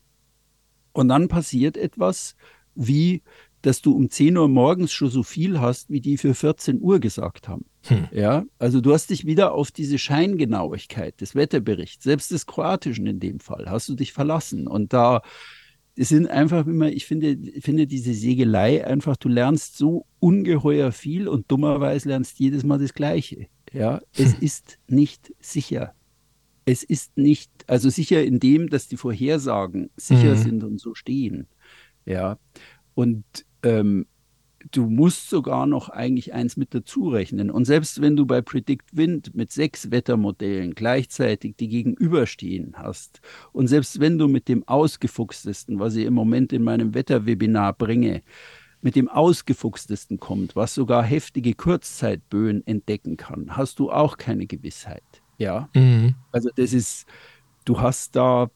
[0.92, 2.34] Und dann passiert etwas
[2.74, 3.22] wie,
[3.62, 6.98] dass du um 10 Uhr morgens schon so viel hast, wie die für 14 Uhr
[6.98, 7.66] gesagt haben.
[7.84, 8.08] Hm.
[8.12, 13.20] Ja, also du hast dich wieder auf diese Scheingenauigkeit des Wetterberichts, selbst des Kroatischen in
[13.20, 14.66] dem Fall, hast du dich verlassen.
[14.66, 15.22] Und da
[16.00, 21.28] es sind einfach immer, ich finde, finde diese Segelei einfach, du lernst so ungeheuer viel
[21.28, 23.48] und dummerweise lernst jedes Mal das Gleiche.
[23.70, 25.94] Ja, es ist nicht sicher.
[26.64, 30.38] Es ist nicht, also sicher in dem, dass die Vorhersagen sicher mhm.
[30.38, 31.48] sind und so stehen.
[32.06, 32.38] Ja,
[32.94, 33.24] und
[33.62, 34.06] ähm,
[34.70, 37.50] du musst sogar noch eigentlich eins mit dazu rechnen.
[37.50, 43.20] Und selbst wenn du bei Predict Wind mit sechs Wettermodellen gleichzeitig die gegenüberstehen hast
[43.52, 48.22] und selbst wenn du mit dem ausgefuchstesten, was ich im Moment in meinem Wetterwebinar bringe,
[48.82, 55.02] mit dem ausgefuchstesten kommt, was sogar heftige Kurzzeitböen entdecken kann, hast du auch keine Gewissheit.
[55.38, 56.14] Ja, mhm.
[56.32, 57.06] also das ist,
[57.64, 58.50] du hast da,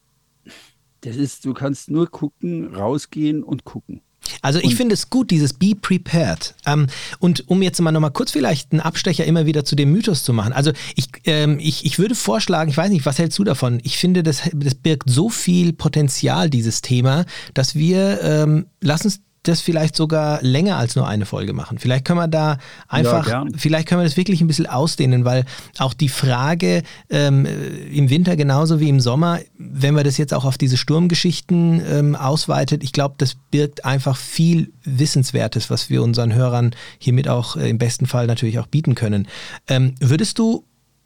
[1.00, 4.02] das ist, du kannst nur gucken, rausgehen und gucken.
[4.42, 6.54] Also ich finde es gut, dieses Be Prepared.
[6.66, 6.86] Ähm,
[7.18, 10.32] und um jetzt mal nochmal kurz vielleicht einen Abstecher immer wieder zu dem Mythos zu
[10.32, 10.52] machen.
[10.52, 13.80] Also ich, ähm, ich, ich würde vorschlagen, ich weiß nicht, was hältst du davon?
[13.82, 19.20] Ich finde, das, das birgt so viel Potenzial, dieses Thema, dass wir, ähm, lass uns
[19.48, 21.78] das vielleicht sogar länger als nur eine Folge machen.
[21.78, 25.44] Vielleicht können wir da einfach, ja, vielleicht können wir das wirklich ein bisschen ausdehnen, weil
[25.78, 27.46] auch die Frage ähm,
[27.92, 32.16] im Winter genauso wie im Sommer, wenn man das jetzt auch auf diese Sturmgeschichten ähm,
[32.16, 37.68] ausweitet, ich glaube, das birgt einfach viel Wissenswertes, was wir unseren Hörern hiermit auch äh,
[37.68, 39.28] im besten Fall natürlich auch bieten können.
[39.68, 40.64] Ähm, würdest du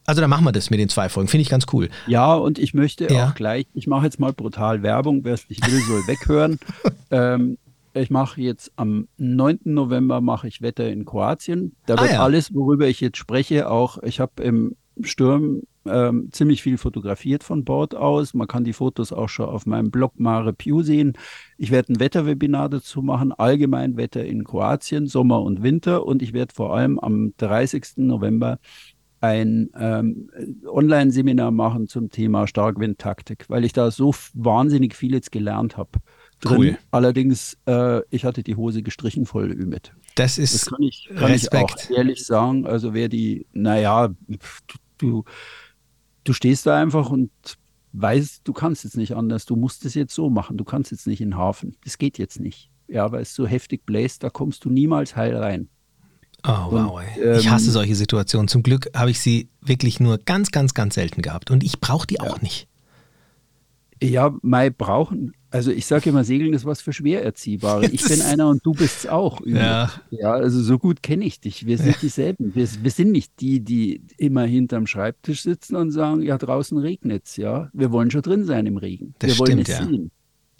[0.08, 1.28] also dann machen wir das mit den zwei Folgen.
[1.28, 1.90] Finde ich ganz cool.
[2.06, 3.28] Ja, und ich möchte ja.
[3.28, 6.58] auch gleich, ich mache jetzt mal brutal Werbung, wer es nicht will, soll weghören.
[7.10, 7.58] ähm,
[7.94, 9.60] ich mache jetzt am 9.
[9.64, 11.76] November mache ich Wetter in Kroatien.
[11.86, 12.22] Da ah, wird ja.
[12.22, 17.64] alles, worüber ich jetzt spreche, auch, ich habe im Sturm ähm, ziemlich viel fotografiert von
[17.64, 18.34] Bord aus.
[18.34, 21.14] Man kann die Fotos auch schon auf meinem Blog Mare Pew sehen.
[21.56, 26.04] Ich werde ein Wetterwebinar dazu machen, allgemein Wetter in Kroatien, Sommer und Winter.
[26.04, 27.98] Und ich werde vor allem am 30.
[27.98, 28.58] November
[29.20, 30.30] ein ähm,
[30.66, 35.90] Online-Seminar machen zum Thema Starkwindtaktik, weil ich da so wahnsinnig viel jetzt gelernt habe
[36.40, 36.56] drin.
[36.58, 36.78] Cool.
[36.90, 39.92] Allerdings, äh, ich hatte die Hose gestrichen voll mit.
[40.14, 41.74] Das ist das kann ich, kann Respekt.
[41.78, 42.66] ich auch ehrlich sagen.
[42.66, 44.14] Also wer die, naja,
[44.98, 45.24] du,
[46.24, 47.30] du stehst da einfach und
[47.92, 49.46] weißt, du kannst jetzt nicht anders.
[49.46, 50.56] Du musst es jetzt so machen.
[50.56, 51.76] Du kannst jetzt nicht in den Hafen.
[51.84, 52.70] Das geht jetzt nicht.
[52.88, 55.68] Ja, weil es so heftig bläst, da kommst du niemals heil rein.
[56.44, 57.00] Oh, wow.
[57.00, 58.48] Und, ähm, ich hasse solche Situationen.
[58.48, 61.50] Zum Glück habe ich sie wirklich nur ganz, ganz, ganz selten gehabt.
[61.50, 62.22] Und ich brauche die ja.
[62.22, 62.68] auch nicht.
[64.02, 65.32] Ja, Mai brauchen.
[65.50, 67.86] Also ich sage immer, Segeln ist was für Schwererziehbare.
[67.92, 69.40] Ich bin einer und du bist es auch.
[69.46, 69.90] Ja.
[70.10, 71.64] ja, also so gut kenne ich dich.
[71.64, 71.98] Wir sind ja.
[72.02, 72.54] dieselben.
[72.54, 77.26] Wir, wir, sind nicht die, die immer hinterm Schreibtisch sitzen und sagen, ja, draußen regnet
[77.26, 77.36] es.
[77.36, 79.14] Ja, wir wollen schon drin sein im Regen.
[79.18, 79.84] Das wir stimmt, wollen es ja.
[79.84, 80.10] sehen.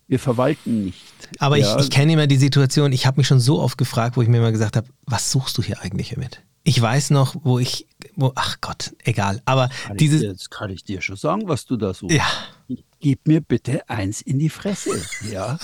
[0.07, 1.03] Wir verwalten nicht.
[1.39, 1.77] Aber ja.
[1.77, 4.29] ich, ich kenne immer die Situation, ich habe mich schon so oft gefragt, wo ich
[4.29, 6.43] mir immer gesagt habe, was suchst du hier eigentlich mit?
[6.65, 9.43] Ich weiß noch, wo ich, wo, ach Gott, egal.
[9.45, 10.23] Aber dieses.
[10.23, 12.17] Jetzt kann ich dir schon sagen, was du da suchst.
[12.17, 12.27] Ja
[13.01, 14.91] gib mir bitte eins in die Fresse.
[15.31, 15.59] Ja,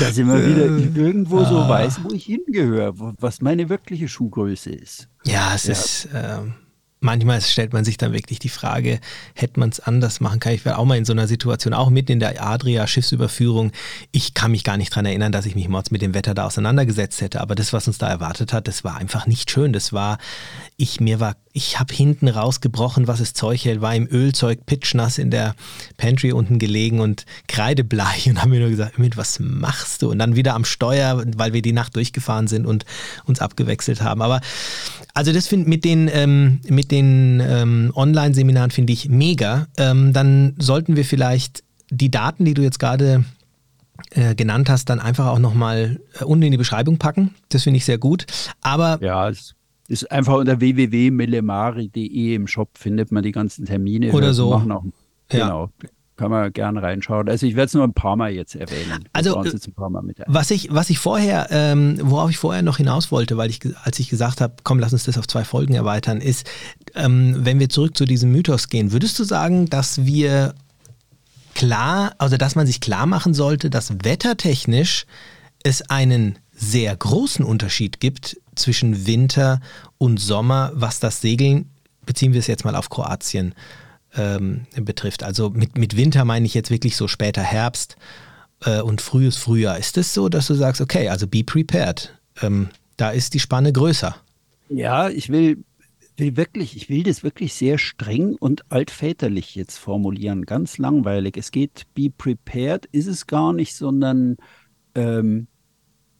[0.00, 1.68] dass ich mal wieder irgendwo so ah.
[1.68, 5.08] weiß, wo ich hingehöre, was meine wirkliche Schuhgröße ist.
[5.24, 5.72] Ja, es ja.
[5.72, 6.08] ist.
[6.14, 6.54] Ähm
[7.00, 9.00] manchmal stellt man sich dann wirklich die Frage,
[9.34, 10.56] hätte man es anders machen können.
[10.56, 13.72] Ich war auch mal in so einer Situation, auch mitten in der Adria-Schiffsüberführung.
[14.10, 16.46] Ich kann mich gar nicht daran erinnern, dass ich mich mords mit dem Wetter da
[16.46, 17.40] auseinandergesetzt hätte.
[17.40, 19.72] Aber das, was uns da erwartet hat, das war einfach nicht schön.
[19.72, 20.18] Das war,
[20.76, 25.18] ich mir war, ich habe hinten rausgebrochen, was es Zeug hält, war im Ölzeug pitchnass
[25.18, 25.54] in der
[25.96, 30.10] Pantry unten gelegen und kreidebleich und haben mir nur gesagt, mit was machst du?
[30.10, 32.84] Und dann wieder am Steuer, weil wir die Nacht durchgefahren sind und
[33.24, 34.22] uns abgewechselt haben.
[34.22, 34.40] Aber
[35.14, 39.66] also das finde mit den ähm, mit den ähm, Online-Seminaren finde ich mega.
[39.76, 43.24] Ähm, dann sollten wir vielleicht die Daten, die du jetzt gerade
[44.10, 47.34] äh, genannt hast, dann einfach auch nochmal äh, unten in die Beschreibung packen.
[47.48, 48.26] Das finde ich sehr gut.
[48.60, 49.54] Aber ja, es
[49.88, 54.12] ist einfach unter www.millemari.de im Shop findet man die ganzen Termine.
[54.12, 54.50] Oder so.
[54.50, 54.90] Machen auch, ja.
[55.38, 55.70] Genau
[56.18, 57.28] kann man gerne reinschauen.
[57.28, 59.08] Also ich werde es nur ein paar Mal jetzt erwähnen.
[59.12, 59.36] Also
[60.26, 63.98] was ich, was ich vorher, ähm, worauf ich vorher noch hinaus wollte, weil ich, als
[63.98, 66.46] ich gesagt habe, komm, lass uns das auf zwei Folgen erweitern, ist,
[66.94, 70.54] ähm, wenn wir zurück zu diesem Mythos gehen, würdest du sagen, dass wir
[71.54, 75.06] klar, also dass man sich klar machen sollte, dass wettertechnisch
[75.62, 79.60] es einen sehr großen Unterschied gibt zwischen Winter
[79.98, 81.70] und Sommer, was das Segeln,
[82.04, 83.54] beziehen wir es jetzt mal auf Kroatien,
[84.16, 85.22] ähm, betrifft.
[85.22, 87.96] Also mit, mit Winter meine ich jetzt wirklich so später Herbst
[88.64, 89.78] äh, und frühes Frühjahr.
[89.78, 92.18] Ist es so, dass du sagst, okay, also be prepared.
[92.42, 94.16] Ähm, da ist die Spanne größer.
[94.68, 95.64] Ja, ich will,
[96.16, 100.44] will wirklich, ich will das wirklich sehr streng und altväterlich jetzt formulieren.
[100.44, 101.36] Ganz langweilig.
[101.36, 104.36] Es geht, be prepared ist es gar nicht, sondern
[104.94, 105.46] ähm,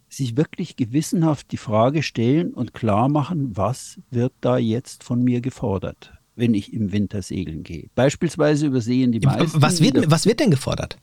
[0.08, 5.40] sich wirklich gewissenhaft die Frage stellen und klar machen, was wird da jetzt von mir
[5.40, 7.88] gefordert, wenn ich im Winter segeln gehe.
[7.94, 9.60] Beispielsweise übersehen die meisten.
[9.60, 10.96] Was wird, was wird denn gefordert?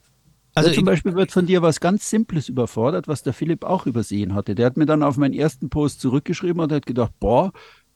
[0.55, 3.85] Also ja, zum Beispiel wird von dir was ganz Simples überfordert, was der Philipp auch
[3.85, 4.55] übersehen hatte.
[4.55, 7.51] Der hat mir dann auf meinen ersten Post zurückgeschrieben und hat gedacht, boah,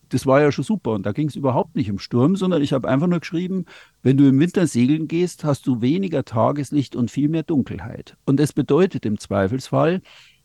[0.10, 0.92] das war ja schon super.
[0.92, 3.66] Und da ging es überhaupt nicht um Sturm, sondern ich habe einfach nur geschrieben,
[4.04, 8.18] wenn du im Winter segeln gehst, hast du weniger Tageslicht und viel mehr Dunkelheit.
[8.26, 10.02] Und das bedeutet im Zweifelsfall,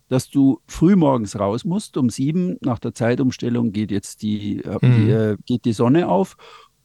[0.09, 1.96] dass du früh morgens raus musst.
[1.96, 4.96] Um sieben nach der Zeitumstellung geht jetzt die, äh, mhm.
[4.96, 6.37] die äh, geht die Sonne auf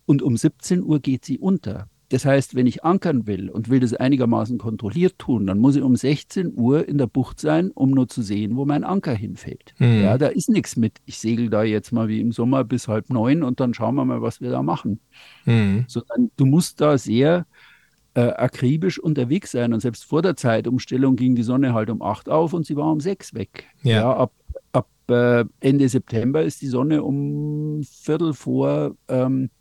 [0.10, 1.88] und um 17 Uhr geht sie unter.
[2.10, 5.84] Das heißt, wenn ich ankern will und will das einigermaßen kontrolliert tun, dann muss ich
[5.84, 9.76] um 16 Uhr in der Bucht sein, um nur zu sehen, wo mein Anker hinfällt.
[9.78, 10.02] Mhm.
[10.02, 10.98] Ja, da ist nichts mit.
[11.06, 14.06] Ich segel da jetzt mal wie im Sommer bis halb neun und dann schauen wir
[14.06, 15.00] mal, was wir da machen.
[15.46, 15.86] Mhm.
[15.88, 17.46] Sondern du musst da sehr
[18.16, 19.76] äh, akribisch unterwegs sein.
[19.76, 22.92] Und selbst vor der Zeitumstellung ging die Sonne halt um acht auf und sie war
[22.92, 23.68] um sechs weg.
[23.84, 24.34] Ja, ja ab,
[24.72, 29.52] ab äh, Ende September ist die Sonne um Viertel vor ähm,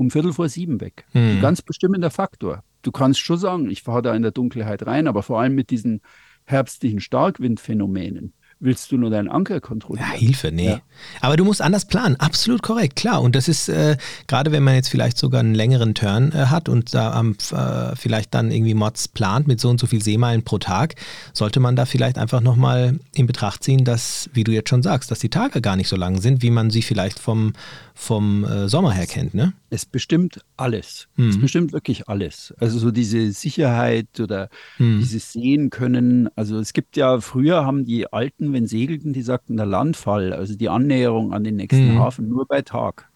[0.00, 1.04] um Viertel vor sieben weg.
[1.12, 1.20] Mhm.
[1.20, 2.64] Ein ganz bestimmender Faktor.
[2.80, 5.68] Du kannst schon sagen, ich fahre da in der Dunkelheit rein, aber vor allem mit
[5.68, 6.00] diesen
[6.46, 10.08] herbstlichen Starkwindphänomenen willst du nur deinen Anker kontrollieren.
[10.10, 10.68] Ja, Hilfe, nee.
[10.68, 10.80] Ja.
[11.20, 13.20] Aber du musst anders planen, absolut korrekt, klar.
[13.20, 16.70] Und das ist, äh, gerade wenn man jetzt vielleicht sogar einen längeren Turn äh, hat
[16.70, 20.58] und da äh, vielleicht dann irgendwie Mods plant mit so und so viel Seemeilen pro
[20.58, 20.94] Tag,
[21.34, 25.10] sollte man da vielleicht einfach nochmal in Betracht ziehen, dass, wie du jetzt schon sagst,
[25.10, 27.52] dass die Tage gar nicht so lang sind, wie man sie vielleicht vom,
[27.94, 29.52] vom äh, Sommer her kennt, ne?
[29.70, 31.08] Es bestimmt alles.
[31.16, 31.28] Mhm.
[31.28, 32.52] Es bestimmt wirklich alles.
[32.58, 34.98] Also so diese Sicherheit oder mhm.
[34.98, 36.28] dieses Sehen können.
[36.34, 40.56] Also es gibt ja, früher haben die Alten, wenn segelten, die sagten, der Landfall, also
[40.56, 41.98] die Annäherung an den nächsten mhm.
[42.00, 43.08] Hafen, nur bei Tag.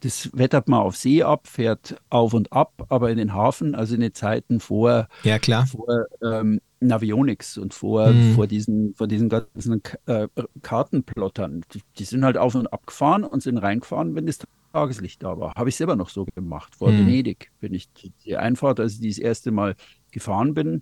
[0.00, 3.94] Das wettert man auf See ab, fährt auf und ab, aber in den Hafen, also
[3.94, 5.66] in den Zeiten vor, ja, klar.
[5.66, 8.34] vor ähm, Navionics und vor, mhm.
[8.34, 10.28] vor, diesen, vor diesen ganzen äh,
[10.62, 11.62] Kartenplottern.
[11.72, 14.38] Die, die, sind halt auf und ab gefahren und sind reingefahren, wenn das
[14.72, 15.54] Tageslicht da war.
[15.54, 16.76] Habe ich selber noch so gemacht.
[16.76, 17.00] Vor mhm.
[17.00, 17.88] Venedig bin ich
[18.24, 19.76] die Einfahrt, als ich das erste Mal
[20.10, 20.80] gefahren bin,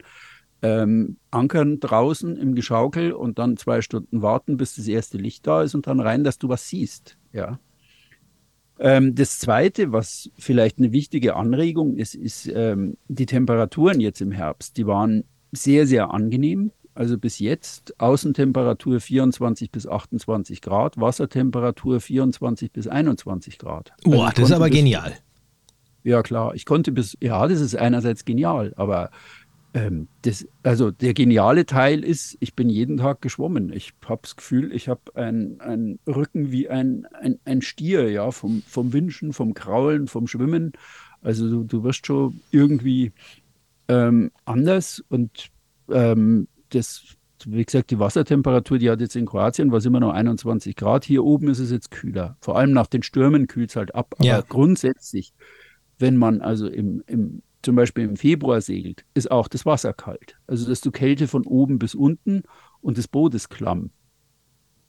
[0.62, 5.62] ähm, ankern draußen im Geschaukel und dann zwei Stunden warten, bis das erste Licht da
[5.62, 7.16] ist und dann rein, dass du was siehst.
[7.32, 7.58] Ja.
[8.78, 14.32] Ähm, das Zweite, was vielleicht eine wichtige Anregung ist, ist ähm, die Temperaturen jetzt im
[14.32, 14.76] Herbst.
[14.76, 16.72] Die waren sehr, sehr angenehm.
[16.94, 23.92] Also bis jetzt Außentemperatur 24 bis 28 Grad, Wassertemperatur 24 bis 21 Grad.
[24.04, 25.16] Also Boah, das ist aber bis, genial.
[26.02, 26.54] Ja, klar.
[26.54, 29.10] Ich konnte bis, ja, das ist einerseits genial, aber
[29.72, 33.72] ähm, das, also der geniale Teil ist, ich bin jeden Tag geschwommen.
[33.72, 38.62] Ich habe das Gefühl, ich habe einen Rücken wie ein, ein, ein Stier, ja, vom,
[38.66, 40.72] vom Wünschen, vom Kraulen, vom Schwimmen.
[41.22, 43.12] Also du, du wirst schon irgendwie
[43.90, 45.50] ähm, anders und
[45.90, 50.76] ähm, das, wie gesagt, die Wassertemperatur, die hat jetzt in Kroatien, war immer noch 21
[50.76, 51.04] Grad.
[51.04, 52.36] Hier oben ist es jetzt kühler.
[52.40, 54.14] Vor allem nach den Stürmen kühlt es halt ab.
[54.18, 54.40] Aber ja.
[54.42, 55.34] grundsätzlich,
[55.98, 60.36] wenn man also im, im, zum Beispiel im Februar segelt, ist auch das Wasser kalt.
[60.46, 62.44] Also dass du Kälte von oben bis unten
[62.80, 63.90] und das Boot ist klamm.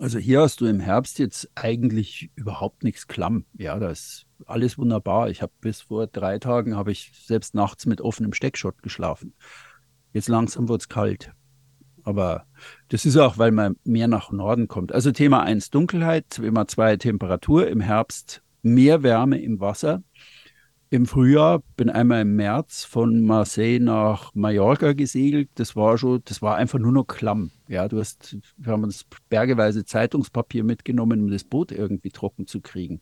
[0.02, 3.46] Also hier hast du im Herbst jetzt eigentlich überhaupt nichts klamm.
[3.56, 5.30] Ja, da ist alles wunderbar.
[5.30, 9.36] Ich habe bis vor drei Tagen habe ich selbst nachts mit offenem Steckschott geschlafen.
[10.12, 11.34] Jetzt langsam wird es kalt.
[12.02, 12.48] Aber
[12.90, 14.92] das ist auch, weil man mehr nach Norden kommt.
[14.92, 20.02] Also Thema 1 Dunkelheit, Thema 2 Temperatur, im Herbst mehr Wärme im Wasser.
[20.92, 25.50] Im Frühjahr bin einmal im März von Marseille nach Mallorca gesegelt.
[25.56, 27.52] Das war schon, das war einfach nur noch klamm.
[27.68, 32.60] Ja, du hast, wir haben uns bergeweise Zeitungspapier mitgenommen, um das Boot irgendwie trocken zu
[32.60, 33.00] kriegen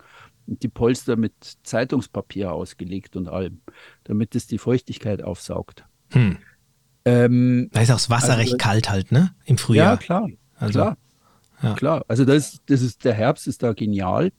[0.50, 3.62] die Polster mit Zeitungspapier ausgelegt und allem,
[4.04, 5.86] damit es die Feuchtigkeit aufsaugt.
[6.10, 6.38] Hm.
[7.06, 9.34] Ähm, da ist auch das Wasser also, recht kalt halt, ne?
[9.46, 9.94] Im Frühjahr.
[9.94, 10.30] Ja, klar.
[10.56, 10.98] Also, klar.
[11.62, 11.74] Ja.
[11.74, 12.06] Klar.
[12.08, 14.32] Also das, das ist, der Herbst ist da genial.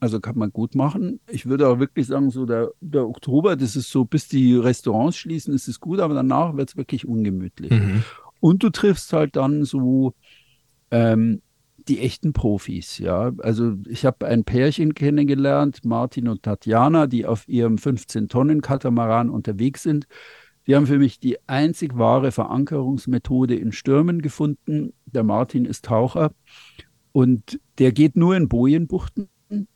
[0.00, 1.20] Also kann man gut machen.
[1.28, 5.16] Ich würde auch wirklich sagen, so der, der Oktober, das ist so, bis die Restaurants
[5.16, 7.72] schließen, ist es gut, aber danach wird es wirklich ungemütlich.
[7.72, 8.04] Mhm.
[8.40, 10.14] Und du triffst halt dann so
[10.92, 11.42] ähm,
[11.88, 13.32] die echten Profis, ja.
[13.38, 20.06] Also ich habe ein Pärchen kennengelernt, Martin und Tatjana, die auf ihrem 15-Tonnen-Katamaran unterwegs sind.
[20.66, 24.92] Die haben für mich die einzig wahre Verankerungsmethode in Stürmen gefunden.
[25.06, 26.32] Der Martin ist Taucher
[27.12, 29.28] und der geht nur in Bojenbuchten,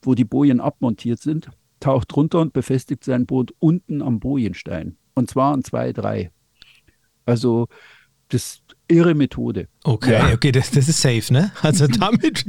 [0.03, 4.97] wo die Bojen abmontiert sind, taucht runter und befestigt sein Boot unten am Bojenstein.
[5.15, 6.31] Und zwar an zwei, drei.
[7.25, 7.69] Also
[8.29, 9.69] das irre Methode.
[9.85, 10.33] Okay, ja.
[10.33, 11.53] okay, das, das ist safe, ne?
[11.61, 12.45] Also damit.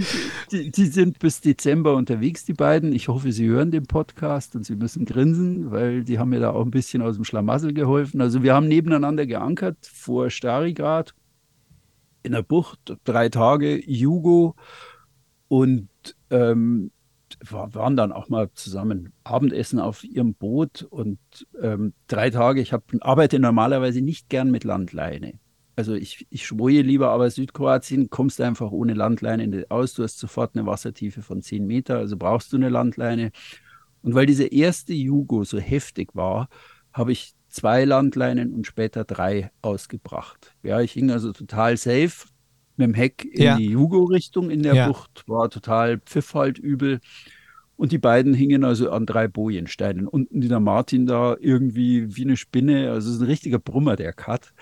[0.51, 2.93] Die, die, sind bis Dezember unterwegs, die beiden.
[2.93, 6.51] Ich hoffe, sie hören den Podcast und sie müssen grinsen, weil die haben mir da
[6.51, 8.21] auch ein bisschen aus dem Schlamassel geholfen.
[8.21, 11.13] Also wir haben nebeneinander geankert vor Starigrad
[12.23, 14.55] in der Bucht, drei Tage, Jugo
[15.49, 15.89] und
[16.29, 16.91] ähm,
[17.51, 21.19] waren dann auch mal zusammen Abendessen auf ihrem Boot und
[21.61, 22.61] ähm, drei Tage.
[22.61, 25.39] Ich hab, arbeite normalerweise nicht gern mit Landleine.
[25.75, 29.93] Also ich, ich schwoje lieber, aber Südkroatien kommst du einfach ohne Landleine aus.
[29.93, 33.31] Du hast sofort eine Wassertiefe von 10 Meter, also brauchst du eine Landleine.
[34.03, 36.49] Und weil diese erste Jugo so heftig war,
[36.93, 40.55] habe ich zwei Landleinen und später drei ausgebracht.
[40.61, 42.27] Ja, ich hing also total safe
[42.77, 43.57] mit dem Heck in ja.
[43.57, 44.87] die Jugo-Richtung in der ja.
[44.87, 46.99] Bucht, war total pfiff halt übel.
[47.75, 50.07] Und die beiden hingen also an drei Bojensteinen.
[50.07, 54.13] Unten der Martin da irgendwie wie eine Spinne, also es ist ein richtiger Brummer, der
[54.13, 54.53] Cut.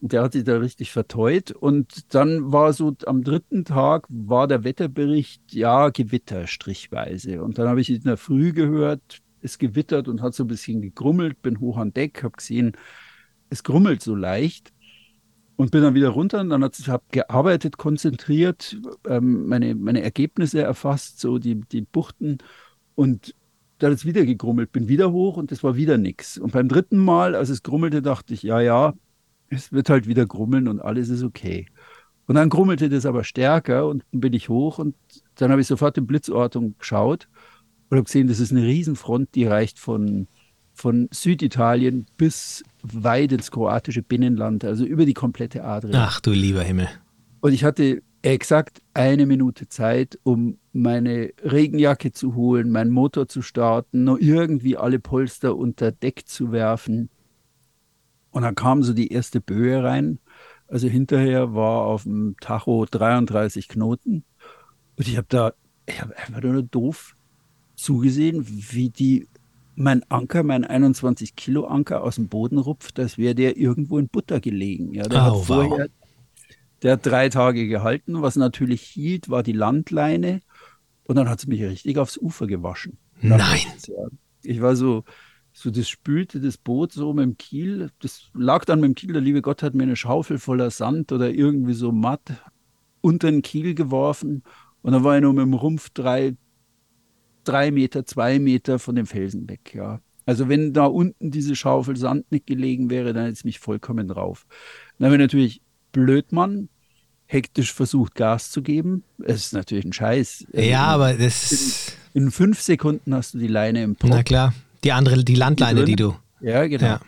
[0.00, 1.50] Der hat sich da richtig verteut.
[1.50, 7.42] Und dann war so am dritten Tag war der Wetterbericht, ja, Gewitter strichweise.
[7.42, 10.80] Und dann habe ich in der Früh gehört, es gewittert und hat so ein bisschen
[10.80, 12.76] gegrummelt, bin hoch an Deck, habe gesehen,
[13.50, 14.72] es grummelt so leicht
[15.58, 18.76] und bin dann wieder runter und dann habe ich gearbeitet, konzentriert,
[19.08, 22.38] ähm, meine, meine Ergebnisse erfasst, so die, die Buchten
[22.94, 23.34] und
[23.78, 26.38] dann es wieder gegrummelt, bin wieder hoch und es war wieder nichts.
[26.38, 28.94] Und beim dritten Mal, als es grummelte, dachte ich, ja, ja,
[29.50, 31.66] es wird halt wieder grummeln und alles ist okay.
[32.26, 34.94] Und dann grummelte das aber stärker und bin ich hoch und
[35.34, 37.28] dann habe ich sofort in Blitzortung geschaut
[37.90, 40.28] und habe gesehen, das ist eine Riesenfront, die reicht von,
[40.72, 46.06] von Süditalien bis weit ins kroatische Binnenland, also über die komplette Adria.
[46.08, 46.88] Ach du lieber Himmel.
[47.40, 53.42] Und ich hatte exakt eine Minute Zeit, um meine Regenjacke zu holen, meinen Motor zu
[53.42, 57.10] starten, noch irgendwie alle Polster unter Deck zu werfen
[58.30, 60.18] und dann kam so die erste Böe rein.
[60.66, 64.24] Also hinterher war auf dem Tacho 33 Knoten.
[64.96, 65.52] Und ich habe da,
[65.86, 67.14] ich habe einfach nur doof
[67.74, 69.26] zugesehen, wie die
[69.78, 74.08] mein Anker, mein 21 Kilo Anker aus dem Boden rupft, als wäre der irgendwo in
[74.08, 74.92] Butter gelegen.
[74.92, 75.88] Ja, der oh, hat vorher, wow.
[76.82, 78.20] der hat drei Tage gehalten.
[78.20, 80.40] Was natürlich hielt, war die Landleine.
[81.04, 82.98] Und dann hat es mich richtig aufs Ufer gewaschen.
[83.20, 83.60] Nein.
[84.42, 85.04] Ich war so,
[85.52, 87.90] so das spülte das Boot so mit dem Kiel.
[88.00, 89.12] Das lag dann mit dem Kiel.
[89.12, 92.32] Der liebe Gott hat mir eine Schaufel voller Sand oder irgendwie so matt
[93.00, 94.42] unter den Kiel geworfen.
[94.82, 96.36] Und dann war ich nur mit dem Rumpf drei,
[97.48, 99.72] drei Meter, zwei Meter von dem Felsen weg.
[99.74, 100.00] Ja.
[100.26, 104.08] Also wenn da unten diese Schaufel Sand nicht gelegen wäre, dann hätte es mich vollkommen
[104.08, 104.46] drauf.
[104.98, 106.68] Dann habe ich natürlich Blödmann
[107.26, 109.04] hektisch versucht, Gas zu geben.
[109.24, 110.46] Es ist natürlich ein Scheiß.
[110.52, 111.94] Ja, aber das.
[112.12, 114.10] In, in, fünf Sekunden hast du die Leine im Pop.
[114.10, 114.54] Na klar.
[114.84, 116.14] Die andere, die Landleine, die, die du.
[116.40, 116.84] Ja, genau.
[116.84, 117.00] Ja.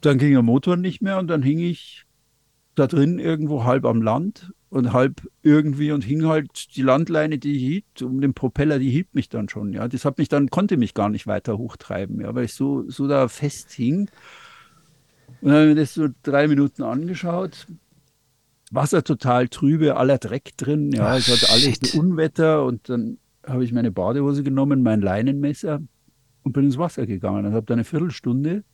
[0.00, 2.04] Dann ging der Motor nicht mehr und dann hing ich
[2.74, 7.56] da drin irgendwo halb am Land und halb irgendwie und hing halt die Landleine, die
[7.56, 9.72] hielt, um den Propeller, die hielt mich dann schon.
[9.72, 12.84] Ja, das hat mich dann, konnte mich gar nicht weiter hochtreiben, ja, weil ich so,
[12.90, 14.10] so da fest hing.
[15.40, 17.68] Und dann habe ich mir das so drei Minuten angeschaut.
[18.72, 20.90] Wasser total trübe, aller Dreck drin.
[20.90, 25.82] Ja, Ach, es hatte alles Unwetter und dann habe ich meine Badehose genommen, mein Leinenmesser,
[26.42, 28.64] und bin ins Wasser gegangen und habe da eine Viertelstunde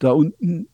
[0.00, 0.68] da unten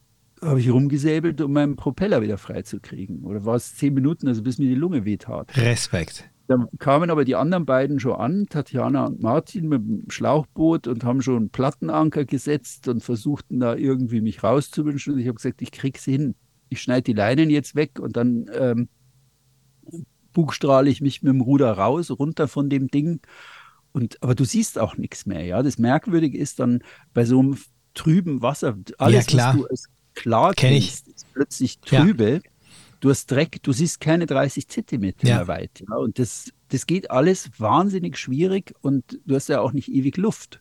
[0.47, 3.25] habe ich rumgesäbelt, um meinen Propeller wieder freizukriegen.
[3.25, 5.57] Oder war es zehn Minuten, also bis mir die Lunge wehtat.
[5.57, 6.31] Respekt.
[6.49, 11.03] Dann kamen aber die anderen beiden schon an, Tatjana und Martin mit dem Schlauchboot und
[11.03, 15.15] haben schon einen Plattenanker gesetzt und versuchten da irgendwie mich rauszuwünschen.
[15.15, 16.37] Und ich habe gesagt, ich krieg's hin.
[16.69, 18.89] Ich schneide die Leinen jetzt weg und dann ähm,
[20.33, 23.21] bugstrahle ich mich mit dem Ruder raus, runter von dem Ding
[23.97, 25.63] und, aber du siehst auch nichts mehr, ja.
[25.63, 26.83] Das Merkwürdige ist dann
[27.15, 27.57] bei so einem
[27.95, 32.31] trüben Wasser, alles, ja, was du als klar kennst, ist plötzlich trübe.
[32.31, 32.41] Ja.
[33.01, 35.37] Du hast Dreck, du siehst keine 30 Zentimeter ja.
[35.37, 35.85] mehr weit.
[35.89, 35.97] Ja?
[35.97, 40.61] Und das, das geht alles wahnsinnig schwierig und du hast ja auch nicht ewig Luft.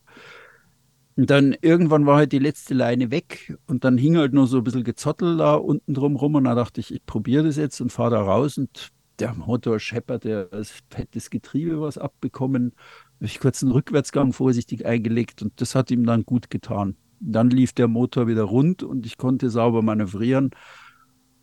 [1.17, 4.57] Und dann irgendwann war halt die letzte Leine weg und dann hing halt nur so
[4.57, 7.79] ein bisschen Gezottel da unten drum rum und da dachte ich, ich probiere das jetzt
[7.79, 8.89] und fahre da raus und
[9.19, 12.73] der Motor scheppert, der das fettes Getriebe was abbekommen
[13.15, 16.95] habe ich kurz einen Rückwärtsgang vorsichtig eingelegt und das hat ihm dann gut getan.
[17.31, 20.51] Dann lief der Motor wieder rund und ich konnte sauber manövrieren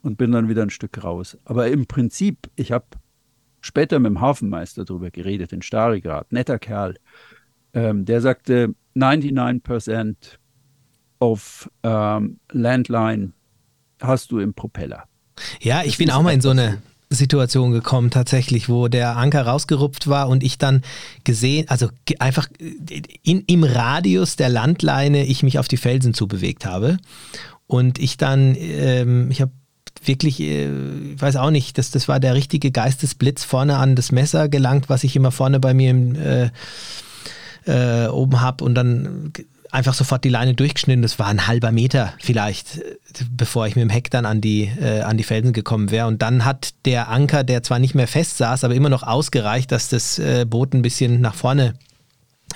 [0.02, 1.38] und bin dann wieder ein Stück raus.
[1.44, 2.86] Aber im Prinzip, ich habe
[3.60, 6.96] später mit dem Hafenmeister darüber geredet, in Starigrad, netter Kerl.
[7.74, 10.14] Ähm, der sagte, 99%
[11.18, 13.32] auf ähm, Landline
[14.00, 15.04] hast du im Propeller.
[15.60, 16.82] Ja, ich das bin auch mal in so eine
[17.14, 20.82] Situation gekommen, tatsächlich, wo der Anker rausgerupft war und ich dann
[21.24, 21.88] gesehen, also
[22.18, 22.48] einfach
[23.22, 26.98] in, im Radius der Landleine ich mich auf die Felsen zubewegt habe.
[27.66, 29.52] Und ich dann, ähm, ich habe
[30.04, 30.68] wirklich, äh,
[31.14, 34.88] ich weiß auch nicht, das, das war der richtige Geistesblitz vorne an das Messer gelangt,
[34.88, 36.50] was ich immer vorne bei mir im, äh,
[37.66, 39.32] äh, oben habe und dann
[39.72, 41.02] einfach sofort die Leine durchgeschnitten.
[41.02, 42.80] Das war ein halber Meter vielleicht,
[43.30, 46.06] bevor ich mit dem Heck dann an die, äh, an die Felsen gekommen wäre.
[46.06, 49.72] Und dann hat der Anker, der zwar nicht mehr fest saß, aber immer noch ausgereicht,
[49.72, 51.74] dass das äh, Boot ein bisschen nach vorne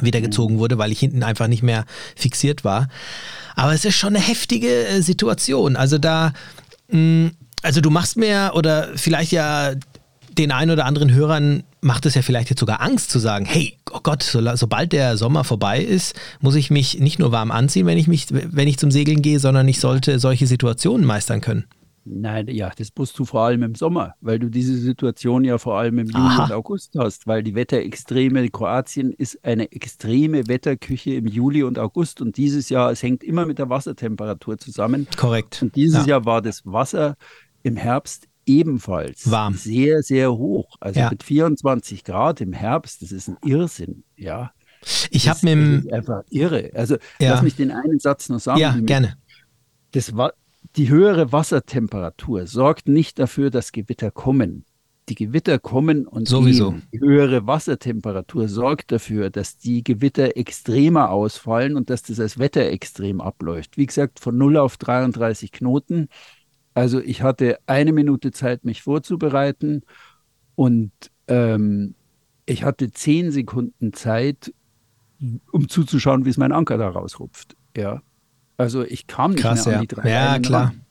[0.01, 2.89] wieder gezogen wurde, weil ich hinten einfach nicht mehr fixiert war.
[3.55, 5.77] Aber es ist schon eine heftige äh, Situation.
[5.77, 6.33] Also da,
[6.91, 7.31] mh, mm,
[7.63, 9.73] also du machst mir oder vielleicht ja
[10.37, 13.79] den ein oder anderen Hörern macht es ja vielleicht jetzt sogar Angst zu sagen, hey,
[13.93, 17.87] oh Gott, so, sobald der Sommer vorbei ist, muss ich mich nicht nur warm anziehen,
[17.87, 21.65] wenn ich mich, wenn ich zum Segeln gehe, sondern ich sollte solche Situationen meistern können.
[22.09, 25.77] Nein, ja, das musst du vor allem im Sommer, weil du diese Situation ja vor
[25.77, 26.45] allem im Juli Aha.
[26.45, 32.21] und August hast, weil die Wetterextreme, Kroatien ist eine extreme Wetterküche im Juli und August
[32.21, 35.09] und dieses Jahr, es hängt immer mit der Wassertemperatur zusammen.
[35.17, 35.63] Korrekt.
[35.63, 36.15] Und dieses ja.
[36.15, 37.17] Jahr war das Wasser
[37.65, 39.55] im Herbst ebenfalls warm.
[39.55, 40.77] sehr, sehr hoch.
[40.81, 41.11] Also ja.
[41.11, 44.53] mit 24 Grad im Herbst, das ist ein Irrsinn, ja.
[45.11, 46.71] Ich habe dem einfach irre.
[46.75, 47.33] Also ja.
[47.33, 48.61] lass mich den einen Satz noch sagen.
[48.61, 49.17] Ja, gerne.
[49.93, 50.33] Das war
[50.77, 54.65] die höhere Wassertemperatur sorgt nicht dafür, dass Gewitter kommen.
[55.09, 56.73] Die Gewitter kommen und sowieso.
[56.73, 56.83] Gehen.
[56.93, 63.21] Die höhere Wassertemperatur sorgt dafür, dass die Gewitter extremer ausfallen und dass das als Wetterextrem
[63.21, 63.77] abläuft.
[63.77, 66.09] Wie gesagt, von 0 auf 33 Knoten
[66.77, 69.81] also ich hatte eine Minute Zeit, mich vorzubereiten
[70.57, 70.93] und
[71.27, 71.95] ähm,
[72.45, 74.53] ich hatte zehn Sekunden Zeit,
[75.53, 77.57] um zuzuschauen, wie es mein Anker da rausrupft.
[77.75, 78.03] Ja.
[78.59, 80.11] Also ich kam nicht Krass, mehr an die drei.
[80.11, 80.67] Ja, klar.
[80.67, 80.85] Ran.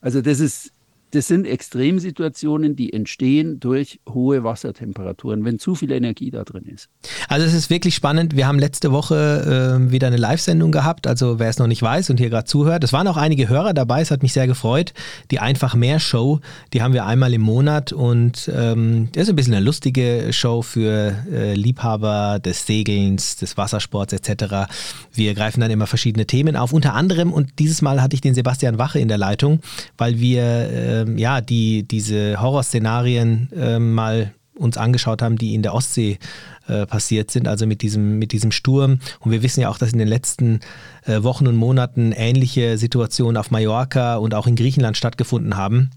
[0.00, 0.72] Also das ist,
[1.10, 6.88] das sind Extremsituationen, die entstehen durch hohe Wassertemperaturen, wenn zu viel Energie da drin ist.
[7.28, 8.36] Also es ist wirklich spannend.
[8.36, 11.06] Wir haben letzte Woche äh, wieder eine Live-Sendung gehabt.
[11.06, 13.74] Also wer es noch nicht weiß und hier gerade zuhört, es waren auch einige Hörer
[13.74, 14.02] dabei.
[14.02, 14.92] Es hat mich sehr gefreut.
[15.30, 16.40] Die Einfach mehr Show,
[16.72, 20.62] die haben wir einmal im Monat und ähm, das ist ein bisschen eine lustige Show
[20.62, 24.70] für äh, Liebhaber des Segelns, des Wassersports etc.
[25.12, 26.72] Wir greifen dann immer verschiedene Themen auf.
[26.72, 29.60] Unter anderem und dieses Mal hatte ich den Sebastian Wache in der Leitung,
[29.96, 35.62] weil wir äh, ähm, ja, die diese Horrorszenarien äh, mal uns angeschaut haben, die in
[35.62, 36.18] der Ostsee
[36.66, 38.98] äh, passiert sind, also mit diesem, mit diesem Sturm.
[39.20, 40.60] Und wir wissen ja auch, dass in den letzten
[41.04, 45.90] äh, Wochen und Monaten ähnliche Situationen auf Mallorca und auch in Griechenland stattgefunden haben.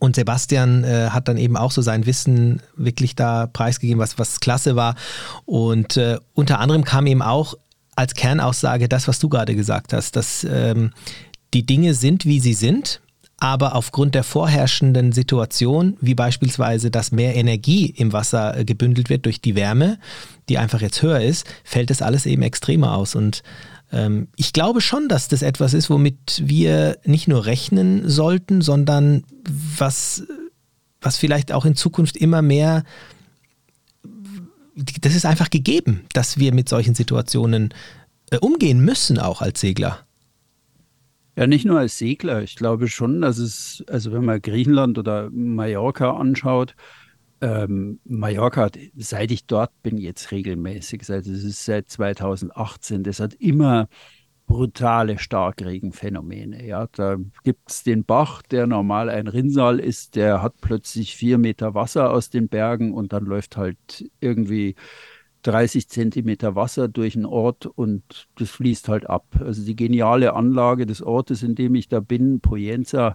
[0.00, 4.40] Und Sebastian äh, hat dann eben auch so sein Wissen wirklich da preisgegeben, was, was
[4.40, 4.96] klasse war.
[5.44, 7.54] Und äh, unter anderem kam eben auch
[7.94, 10.92] als Kernaussage das, was du gerade gesagt hast, dass ähm,
[11.52, 13.00] die Dinge sind, wie sie sind
[13.38, 19.26] aber aufgrund der vorherrschenden Situation, wie beispielsweise, dass mehr Energie im Wasser äh, gebündelt wird
[19.26, 19.98] durch die Wärme,
[20.48, 23.14] die einfach jetzt höher ist, fällt das alles eben extremer aus.
[23.14, 23.42] Und
[23.92, 29.24] ähm, ich glaube schon, dass das etwas ist, womit wir nicht nur rechnen sollten, sondern
[29.78, 30.24] was,
[31.00, 32.84] was vielleicht auch in Zukunft immer mehr
[34.76, 37.72] das ist einfach gegeben, dass wir mit solchen Situationen
[38.30, 40.00] äh, umgehen müssen, auch als Segler.
[41.36, 42.42] Ja, nicht nur als Segler.
[42.42, 46.76] Ich glaube schon, dass es, also wenn man Griechenland oder Mallorca anschaut,
[47.40, 53.34] ähm, Mallorca, seit ich dort bin, jetzt regelmäßig, seit es ist seit 2018, das hat
[53.34, 53.88] immer
[54.46, 56.64] brutale Starkregenphänomene.
[56.66, 61.38] Ja, da gibt es den Bach, der normal ein Rinnsal ist, der hat plötzlich vier
[61.38, 64.76] Meter Wasser aus den Bergen und dann läuft halt irgendwie
[65.44, 69.26] 30 Zentimeter Wasser durch einen Ort und das fließt halt ab.
[69.40, 73.14] Also die geniale Anlage des Ortes, in dem ich da bin, Poyenza,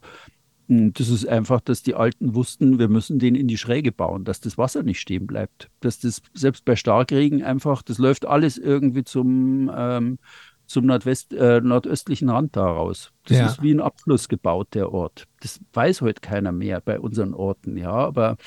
[0.68, 4.24] hm, das ist einfach, dass die Alten wussten, wir müssen den in die Schräge bauen,
[4.24, 5.70] dass das Wasser nicht stehen bleibt.
[5.80, 10.20] Dass das selbst bei Starkregen einfach, das läuft alles irgendwie zum, ähm,
[10.68, 13.12] zum Nordwest, äh, nordöstlichen Rand da raus.
[13.26, 13.48] Das ja.
[13.48, 15.26] ist wie ein Abfluss gebaut, der Ort.
[15.42, 18.38] Das weiß heute keiner mehr bei unseren Orten, ja, aber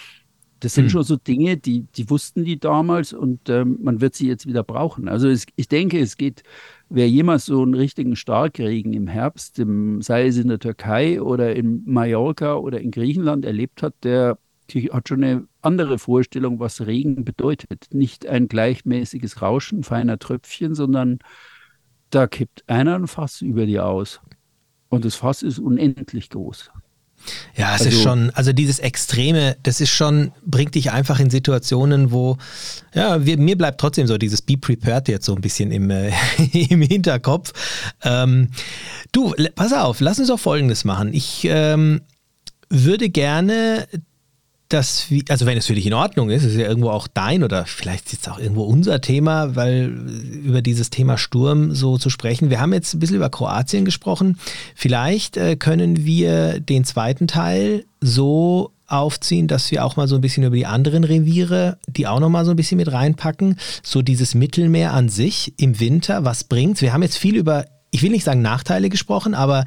[0.62, 0.90] das sind hm.
[0.90, 4.62] schon so Dinge, die, die wussten die damals und ähm, man wird sie jetzt wieder
[4.62, 5.08] brauchen.
[5.08, 6.44] Also es, ich denke, es geht,
[6.88, 11.56] wer jemals so einen richtigen Starkregen im Herbst, im, sei es in der Türkei oder
[11.56, 14.38] in Mallorca oder in Griechenland erlebt hat, der
[14.92, 17.88] hat schon eine andere Vorstellung, was Regen bedeutet.
[17.90, 21.18] Nicht ein gleichmäßiges Rauschen feiner Tröpfchen, sondern
[22.10, 24.20] da kippt einer ein Fass über dir aus.
[24.90, 26.70] Und das Fass ist unendlich groß.
[27.56, 31.30] Ja, es Also- ist schon, also dieses Extreme, das ist schon, bringt dich einfach in
[31.30, 32.36] Situationen, wo,
[32.94, 36.12] ja, wir, mir bleibt trotzdem so dieses Be Prepared jetzt so ein bisschen im, äh,
[36.52, 37.52] im Hinterkopf.
[38.02, 38.48] Ähm,
[39.12, 41.12] du, pass auf, lass uns doch Folgendes machen.
[41.14, 42.00] Ich ähm,
[42.68, 43.86] würde gerne
[44.72, 47.44] dass wir, also wenn es für dich in Ordnung ist, ist ja irgendwo auch dein
[47.44, 49.86] oder vielleicht ist es auch irgendwo unser Thema, weil
[50.44, 52.50] über dieses Thema Sturm so zu sprechen.
[52.50, 54.38] Wir haben jetzt ein bisschen über Kroatien gesprochen.
[54.74, 60.20] Vielleicht äh, können wir den zweiten Teil so aufziehen, dass wir auch mal so ein
[60.20, 63.56] bisschen über die anderen Reviere, die auch noch mal so ein bisschen mit reinpacken.
[63.82, 66.82] So dieses Mittelmeer an sich im Winter, was bringt's?
[66.82, 69.66] Wir haben jetzt viel über ich will nicht sagen Nachteile gesprochen, aber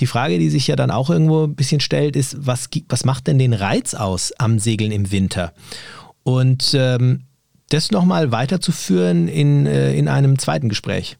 [0.00, 3.26] die Frage, die sich ja dann auch irgendwo ein bisschen stellt, ist, was, was macht
[3.26, 5.52] denn den Reiz aus am Segeln im Winter?
[6.24, 7.26] Und ähm,
[7.68, 11.18] das nochmal weiterzuführen in, äh, in einem zweiten Gespräch.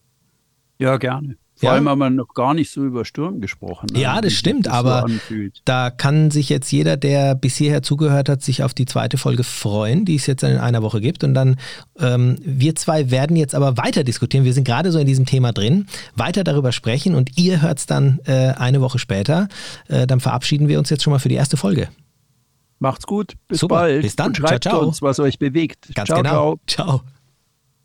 [0.79, 1.37] Ja, gerne.
[1.57, 1.73] Vor Ja?
[1.73, 3.87] allem haben wir noch gar nicht so über Sturm gesprochen.
[3.91, 3.99] ne?
[3.99, 5.61] Ja, das stimmt, so aber anfühlt.
[5.65, 9.43] Da kann sich jetzt jeder, der bis hierher zugehört hat, sich auf die zweite Folge
[9.43, 11.23] freuen, die es jetzt in einer Woche gibt.
[11.23, 11.55] Und dann,
[11.99, 14.45] ähm, wir zwei werden jetzt aber weiter diskutieren.
[14.45, 17.85] Wir sind gerade so in diesem Thema drin, weiter darüber sprechen und ihr hört es
[17.87, 19.47] dann äh, eine Woche später.
[19.87, 21.89] Äh, dann verabschieden wir uns jetzt schon mal für die erste Folge.
[22.79, 23.33] Macht's gut.
[23.47, 24.03] Bis Super, bald.
[24.03, 24.27] bis dann.
[24.27, 24.87] Und schreibt Ciao, ciao.
[24.87, 25.89] uns, was euch bewegt.
[25.95, 26.59] Ganz ciao, genau.
[26.67, 26.99] ciao.
[26.99, 27.16] ciao.